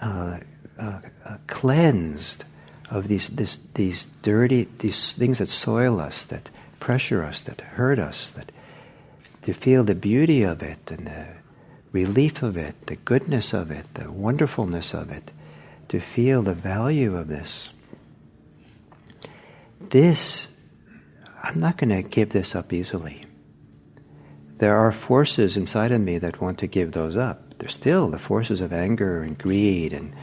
uh, 0.02 0.40
uh, 0.80 1.00
uh 1.26 1.38
cleansed 1.48 2.46
of 2.90 3.10
these, 3.10 3.28
this, 3.30 3.60
these 3.74 4.08
dirty, 4.22 4.68
these 4.80 5.14
things 5.14 5.40
that 5.40 5.50
soil 5.50 6.00
us, 6.00 6.24
that 6.26 6.50
pressure 6.80 7.22
us, 7.24 7.42
that 7.42 7.60
hurt 7.62 8.00
us, 8.00 8.32
that 8.32 8.52
to 9.42 9.54
feel 9.54 9.84
the 9.84 9.96
beauty 9.96 10.44
of 10.44 10.64
it 10.64 10.80
and 10.90 11.06
the 11.06 11.28
relief 11.92 12.42
of 12.42 12.56
it, 12.56 12.88
the 12.88 12.96
goodness 12.96 13.54
of 13.54 13.72
it, 13.72 13.86
the 13.96 14.10
wonderfulness 14.10 14.94
of 14.94 15.12
it, 15.12 15.32
to 15.90 16.00
feel 16.00 16.44
the 16.44 16.54
value 16.54 17.18
of 17.18 17.28
this. 17.28 17.72
This, 19.82 20.48
I'm 21.42 21.60
not 21.60 21.78
going 21.78 21.90
to 21.90 22.08
give 22.08 22.30
this 22.30 22.56
up 22.56 22.74
easily. 22.74 23.24
There 24.58 24.78
are 24.78 24.92
forces 24.92 25.56
inside 25.56 25.92
of 25.92 26.02
me 26.02 26.18
that 26.18 26.42
want 26.42 26.60
to 26.60 26.68
give 26.68 26.92
those 26.92 27.16
up. 27.16 27.58
There's 27.60 27.74
still 27.74 28.10
the 28.10 28.20
forces 28.20 28.62
of 28.62 28.74
anger 28.74 29.22
and 29.22 29.38
greed 29.38 29.94
and 29.94 30.14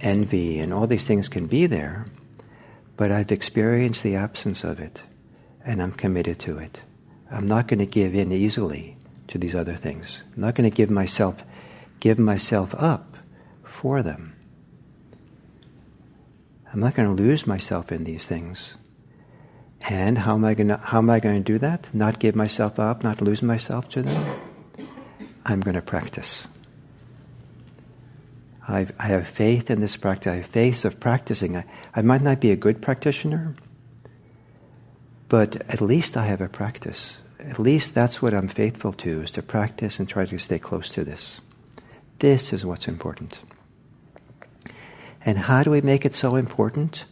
envy, 0.00 0.60
and 0.60 0.72
all 0.72 0.86
these 0.86 1.06
things 1.06 1.28
can 1.28 1.46
be 1.46 1.66
there, 1.66 2.06
but 2.96 3.10
I've 3.10 3.32
experienced 3.32 4.02
the 4.02 4.16
absence 4.16 4.64
of 4.64 4.80
it, 4.80 5.02
and 5.64 5.82
I'm 5.82 5.92
committed 5.92 6.38
to 6.40 6.58
it. 6.58 6.82
I'm 7.30 7.46
not 7.46 7.68
going 7.68 7.80
to 7.80 7.86
give 7.86 8.14
in 8.14 8.32
easily 8.32 8.96
to 9.28 9.38
these 9.38 9.54
other 9.54 9.76
things. 9.76 10.22
I'm 10.34 10.42
not 10.42 10.54
going 10.54 10.68
to 10.68 10.74
give 10.74 10.90
myself 10.90 11.42
give 12.00 12.18
myself 12.18 12.74
up 12.74 13.16
for 13.62 14.02
them. 14.02 14.34
I'm 16.72 16.80
not 16.80 16.94
going 16.94 17.14
to 17.14 17.22
lose 17.22 17.46
myself 17.46 17.92
in 17.92 18.04
these 18.04 18.24
things. 18.24 18.76
And 19.88 20.18
how 20.18 20.34
am 20.34 20.44
I 20.44 20.54
going 20.54 20.68
to 20.68 20.76
how 20.76 20.98
am 20.98 21.10
I 21.10 21.20
going 21.20 21.42
to 21.42 21.52
do 21.52 21.58
that? 21.58 21.88
Not 21.94 22.18
give 22.18 22.36
myself 22.36 22.78
up, 22.78 23.02
not 23.02 23.20
lose 23.20 23.42
myself 23.42 23.88
to 23.90 24.02
them? 24.02 24.40
I'm 25.44 25.60
going 25.60 25.74
to 25.74 25.82
practice. 25.82 26.46
I've, 28.68 28.92
I 28.98 29.06
have 29.08 29.26
faith 29.26 29.70
in 29.70 29.80
this 29.80 29.96
practice. 29.96 30.30
I 30.30 30.36
have 30.36 30.46
faith 30.46 30.84
of 30.84 31.00
practicing. 31.00 31.56
I, 31.56 31.64
I 31.94 32.02
might 32.02 32.22
not 32.22 32.40
be 32.40 32.52
a 32.52 32.56
good 32.56 32.80
practitioner, 32.80 33.56
but 35.28 35.56
at 35.68 35.80
least 35.80 36.16
I 36.16 36.26
have 36.26 36.40
a 36.40 36.48
practice. 36.48 37.22
At 37.40 37.58
least 37.58 37.94
that's 37.94 38.22
what 38.22 38.34
I'm 38.34 38.48
faithful 38.48 38.92
to, 38.92 39.22
is 39.22 39.32
to 39.32 39.42
practice 39.42 39.98
and 39.98 40.08
try 40.08 40.26
to 40.26 40.38
stay 40.38 40.58
close 40.58 40.90
to 40.90 41.04
this. 41.04 41.40
This 42.20 42.52
is 42.52 42.64
what's 42.64 42.86
important. 42.86 43.40
And 45.24 45.36
how 45.36 45.62
do 45.62 45.70
we 45.70 45.80
make 45.80 46.04
it 46.04 46.14
so 46.14 46.36
important 46.36 47.06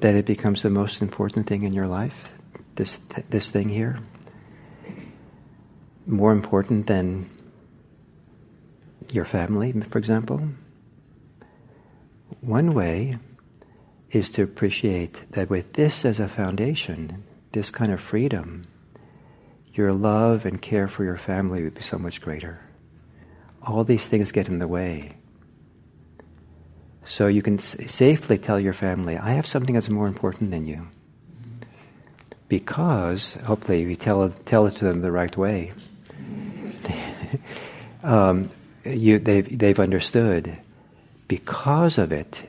that 0.00 0.14
it 0.14 0.26
becomes 0.26 0.62
the 0.62 0.70
most 0.70 1.00
important 1.00 1.46
thing 1.46 1.62
in 1.62 1.72
your 1.72 1.86
life? 1.86 2.32
This, 2.74 2.98
this 3.30 3.50
thing 3.50 3.68
here? 3.68 4.00
More 6.06 6.32
important 6.32 6.86
than 6.86 7.30
your 9.12 9.24
family, 9.24 9.72
for 9.72 9.98
example? 9.98 10.48
One 12.40 12.74
way 12.74 13.18
is 14.10 14.30
to 14.30 14.42
appreciate 14.42 15.32
that 15.32 15.50
with 15.50 15.72
this 15.74 16.04
as 16.04 16.20
a 16.20 16.28
foundation, 16.28 17.24
this 17.52 17.70
kind 17.70 17.92
of 17.92 18.00
freedom, 18.00 18.64
your 19.74 19.92
love 19.92 20.46
and 20.46 20.60
care 20.60 20.88
for 20.88 21.04
your 21.04 21.16
family 21.16 21.62
would 21.62 21.74
be 21.74 21.82
so 21.82 21.98
much 21.98 22.20
greater. 22.20 22.62
All 23.62 23.84
these 23.84 24.06
things 24.06 24.32
get 24.32 24.48
in 24.48 24.58
the 24.58 24.68
way. 24.68 25.10
So 27.06 27.28
you 27.28 27.42
can 27.42 27.58
safely 27.58 28.36
tell 28.36 28.58
your 28.58 28.72
family, 28.72 29.16
I 29.16 29.30
have 29.30 29.46
something 29.46 29.74
that's 29.74 29.90
more 29.90 30.08
important 30.08 30.50
than 30.50 30.66
you. 30.66 30.88
Because, 32.48 33.34
hopefully, 33.44 33.82
you 33.82 33.96
tell, 33.96 34.28
tell 34.44 34.66
it 34.66 34.76
to 34.76 34.84
them 34.84 35.02
the 35.02 35.12
right 35.12 35.36
way. 35.36 35.70
um, 38.02 38.50
you, 38.84 39.18
they've, 39.18 39.58
they've 39.58 39.80
understood 39.80 40.60
because 41.28 41.98
of 41.98 42.12
it, 42.12 42.48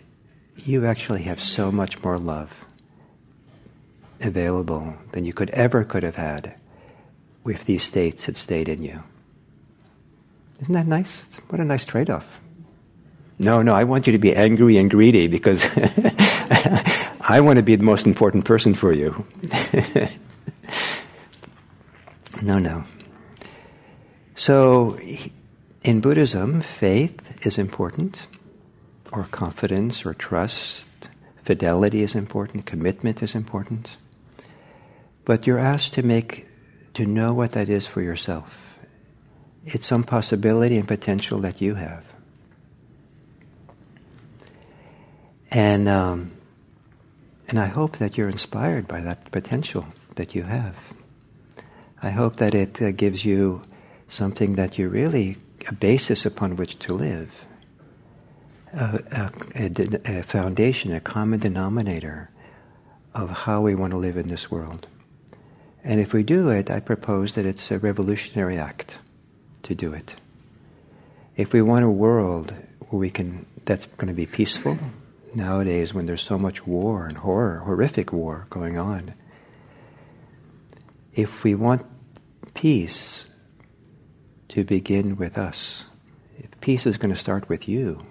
you 0.56 0.86
actually 0.86 1.24
have 1.24 1.42
so 1.42 1.72
much 1.72 2.04
more 2.04 2.20
love 2.20 2.66
available 4.22 4.96
than 5.12 5.26
you 5.26 5.34
could 5.34 5.50
ever 5.52 5.84
could 5.84 6.04
have 6.04 6.16
had 6.16 6.54
if 7.46 7.66
these 7.66 7.84
states 7.84 8.26
had 8.26 8.36
stayed 8.36 8.68
in 8.68 8.84
you. 8.84 9.04
Isn't 10.62 10.74
that 10.74 10.88
nice? 10.88 11.38
What 11.50 11.62
a 11.62 11.66
nice 11.66 11.86
trade 11.86 12.10
off. 12.10 12.28
No, 13.40 13.62
no, 13.62 13.74
I 13.74 13.84
want 13.84 14.08
you 14.08 14.14
to 14.14 14.20
be 14.20 14.36
angry 14.36 14.78
and 14.78 14.90
greedy 14.90 15.28
because 15.28 15.64
I 17.22 17.40
want 17.42 17.58
to 17.58 17.64
be 17.64 17.76
the 17.76 17.84
most 17.84 18.08
important 18.08 18.46
person 18.46 18.74
for 18.74 18.92
you. 18.92 19.26
no, 22.42 22.58
no. 22.58 22.84
So, 24.36 24.98
in 25.84 26.02
Buddhism, 26.02 26.62
faith 26.62 27.46
is 27.46 27.60
important 27.60 28.28
or 29.12 29.26
confidence 29.26 30.06
or 30.06 30.14
trust. 30.14 30.88
Fidelity 31.44 32.02
is 32.02 32.16
important, 32.16 32.66
commitment 32.66 33.22
is 33.22 33.36
important. 33.36 33.98
But 35.26 35.46
you're 35.46 35.60
asked 35.60 35.94
to 35.94 36.04
make, 36.04 36.48
to 36.96 37.06
know 37.06 37.34
what 37.34 37.52
that 37.52 37.70
is 37.70 37.86
for 37.86 38.02
yourself. 38.02 38.52
It's 39.66 39.86
some 39.86 40.04
possibility 40.04 40.78
and 40.78 40.88
potential 40.88 41.40
that 41.40 41.62
you 41.62 41.76
have. 41.76 42.07
And, 45.52 45.88
um, 45.88 46.32
and 47.48 47.60
I 47.60 47.68
hope 47.68 47.98
that 47.98 48.18
you're 48.18 48.30
inspired 48.30 48.88
by 48.88 49.02
that 49.02 49.32
potential 49.32 49.88
that 50.16 50.36
you 50.36 50.44
have. 50.44 50.76
I 52.02 52.10
hope 52.10 52.38
that 52.38 52.54
it 52.54 52.82
uh, 52.82 52.92
gives 52.92 53.24
you 53.24 53.62
something 54.08 54.56
that 54.56 54.78
you 54.78 54.90
really, 54.90 55.38
a 55.68 55.74
basis 55.74 56.26
upon 56.26 56.56
which 56.56 56.78
to 56.80 56.94
live, 56.94 57.32
a, 58.74 59.32
a, 59.56 60.20
a 60.20 60.24
foundation, 60.24 60.92
a 60.92 61.00
common 61.00 61.40
denominator 61.40 62.30
of 63.14 63.30
how 63.30 63.62
we 63.62 63.74
want 63.74 63.92
to 63.92 63.98
live 63.98 64.18
in 64.18 64.28
this 64.28 64.52
world. 64.52 64.88
And 65.84 66.00
if 66.00 66.14
we 66.14 66.24
do 66.24 66.50
it, 66.50 66.70
I 66.70 66.82
propose 66.82 67.34
that 67.34 67.46
it's 67.46 67.72
a 67.72 67.80
revolutionary 67.80 68.58
act 68.58 68.98
to 69.64 69.74
do 69.74 69.94
it. 69.94 70.16
If 71.36 71.54
we 71.54 71.62
want 71.62 71.86
a 71.86 71.90
world 71.90 72.52
where 72.90 73.00
we 73.00 73.10
can, 73.10 73.46
that's 73.66 73.86
going 73.86 74.08
to 74.08 74.14
be 74.14 74.26
peaceful, 74.26 74.78
nowadays 75.34 75.94
when 75.94 76.06
there's 76.06 76.22
so 76.22 76.38
much 76.38 76.66
war 76.66 77.08
and 77.08 77.18
horror, 77.18 77.60
horrific 77.60 78.12
war 78.12 78.48
going 78.50 78.78
on, 78.78 79.14
if 81.14 81.44
we 81.44 81.56
want 81.56 81.86
peace 82.54 83.28
to 84.50 84.64
begin 84.64 85.16
with 85.16 85.38
us, 85.38 85.86
if 86.38 86.60
peace 86.62 86.86
is 86.86 86.98
going 86.98 87.14
to 87.14 87.20
start 87.20 87.50
with 87.50 87.68
you, 87.68 88.02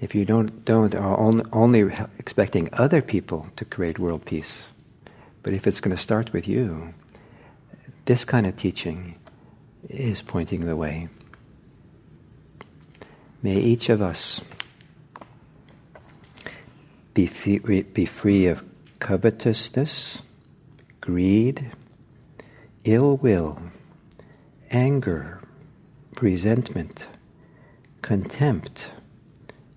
if 0.00 0.14
you 0.14 0.24
don't, 0.24 0.64
don't 0.64 0.94
uh, 0.94 0.98
are 0.98 1.42
only 1.52 1.92
expecting 2.18 2.68
other 2.72 3.02
people 3.02 3.48
to 3.56 3.64
create 3.64 3.98
world 3.98 4.24
peace, 4.24 4.68
but 5.42 5.52
if 5.52 5.66
it's 5.66 5.80
going 5.80 5.94
to 5.94 6.02
start 6.02 6.32
with 6.32 6.48
you, 6.48 6.94
this 8.06 8.24
kind 8.24 8.46
of 8.46 8.56
teaching 8.56 9.16
is 9.88 10.22
pointing 10.22 10.66
the 10.66 10.76
way. 10.76 11.08
May 13.42 13.56
each 13.56 13.88
of 13.88 14.02
us 14.02 14.42
be 17.14 17.26
free, 17.26 17.58
be 17.82 18.04
free 18.04 18.46
of 18.46 18.62
covetousness, 18.98 20.22
greed, 21.00 21.72
ill 22.84 23.16
will, 23.16 23.58
anger, 24.70 25.40
resentment, 26.20 27.06
contempt, 28.02 28.90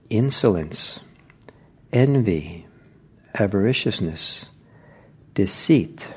insolence, 0.10 1.00
envy, 1.94 2.68
avariciousness, 3.36 4.50
deceit, 5.34 6.10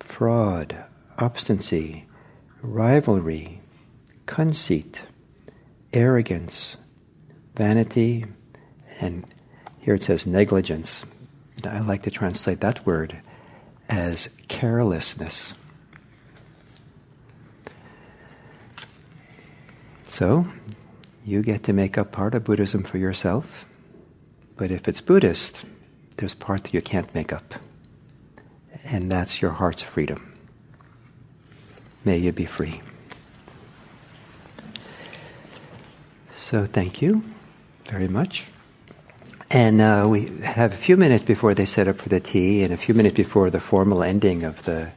fraud, 0.00 0.84
obstinacy, 1.18 2.06
rivalry, 2.62 3.60
conceit, 4.24 5.02
arrogance, 5.96 6.76
vanity, 7.56 8.26
and 9.00 9.24
here 9.78 9.94
it 9.94 10.02
says 10.02 10.26
negligence. 10.26 11.04
I 11.64 11.80
like 11.80 12.02
to 12.02 12.10
translate 12.10 12.60
that 12.60 12.84
word 12.84 13.18
as 13.88 14.28
carelessness. 14.46 15.54
So, 20.06 20.46
you 21.24 21.42
get 21.42 21.62
to 21.64 21.72
make 21.72 21.96
up 21.96 22.12
part 22.12 22.34
of 22.34 22.44
Buddhism 22.44 22.84
for 22.84 22.98
yourself, 22.98 23.66
but 24.56 24.70
if 24.70 24.86
it's 24.88 25.00
Buddhist, 25.00 25.64
there's 26.18 26.34
part 26.34 26.64
that 26.64 26.74
you 26.74 26.82
can't 26.82 27.12
make 27.14 27.32
up, 27.32 27.54
and 28.84 29.10
that's 29.10 29.40
your 29.40 29.50
heart's 29.50 29.82
freedom. 29.82 30.34
May 32.04 32.18
you 32.18 32.32
be 32.32 32.44
free. 32.44 32.82
So 36.46 36.64
thank 36.64 37.02
you 37.02 37.24
very 37.86 38.06
much. 38.06 38.44
And 39.50 39.80
uh, 39.80 40.06
we 40.08 40.26
have 40.42 40.72
a 40.72 40.76
few 40.76 40.96
minutes 40.96 41.24
before 41.24 41.54
they 41.54 41.66
set 41.66 41.88
up 41.88 41.98
for 41.98 42.08
the 42.08 42.20
tea 42.20 42.62
and 42.62 42.72
a 42.72 42.76
few 42.76 42.94
minutes 42.94 43.16
before 43.16 43.50
the 43.50 43.58
formal 43.58 44.04
ending 44.04 44.44
of 44.44 44.64
the. 44.64 44.92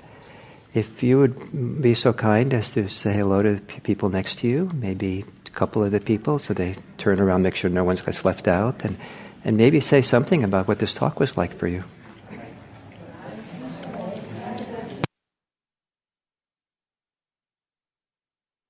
If 0.75 1.01
you 1.01 1.17
would 1.17 1.81
be 1.81 1.95
so 1.95 2.13
kind 2.13 2.53
as 2.53 2.69
to 2.73 2.87
say 2.87 3.13
hello 3.13 3.41
to 3.41 3.55
the 3.55 3.61
people 3.81 4.09
next 4.09 4.37
to 4.39 4.47
you, 4.47 4.69
maybe 4.75 5.25
a 5.47 5.49
couple 5.49 5.83
of 5.83 5.89
the 5.91 5.99
people, 5.99 6.37
so 6.37 6.53
they 6.53 6.75
turn 6.99 7.19
around, 7.19 7.41
make 7.41 7.55
sure 7.55 7.71
no 7.71 7.83
one 7.83 7.95
gets 7.95 8.23
left 8.23 8.47
out, 8.47 8.85
and, 8.85 8.95
and 9.43 9.57
maybe 9.57 9.79
say 9.79 10.03
something 10.03 10.43
about 10.43 10.67
what 10.67 10.77
this 10.77 10.93
talk 10.93 11.19
was 11.19 11.35
like 11.35 11.57
for 11.57 11.67
you. 11.67 11.83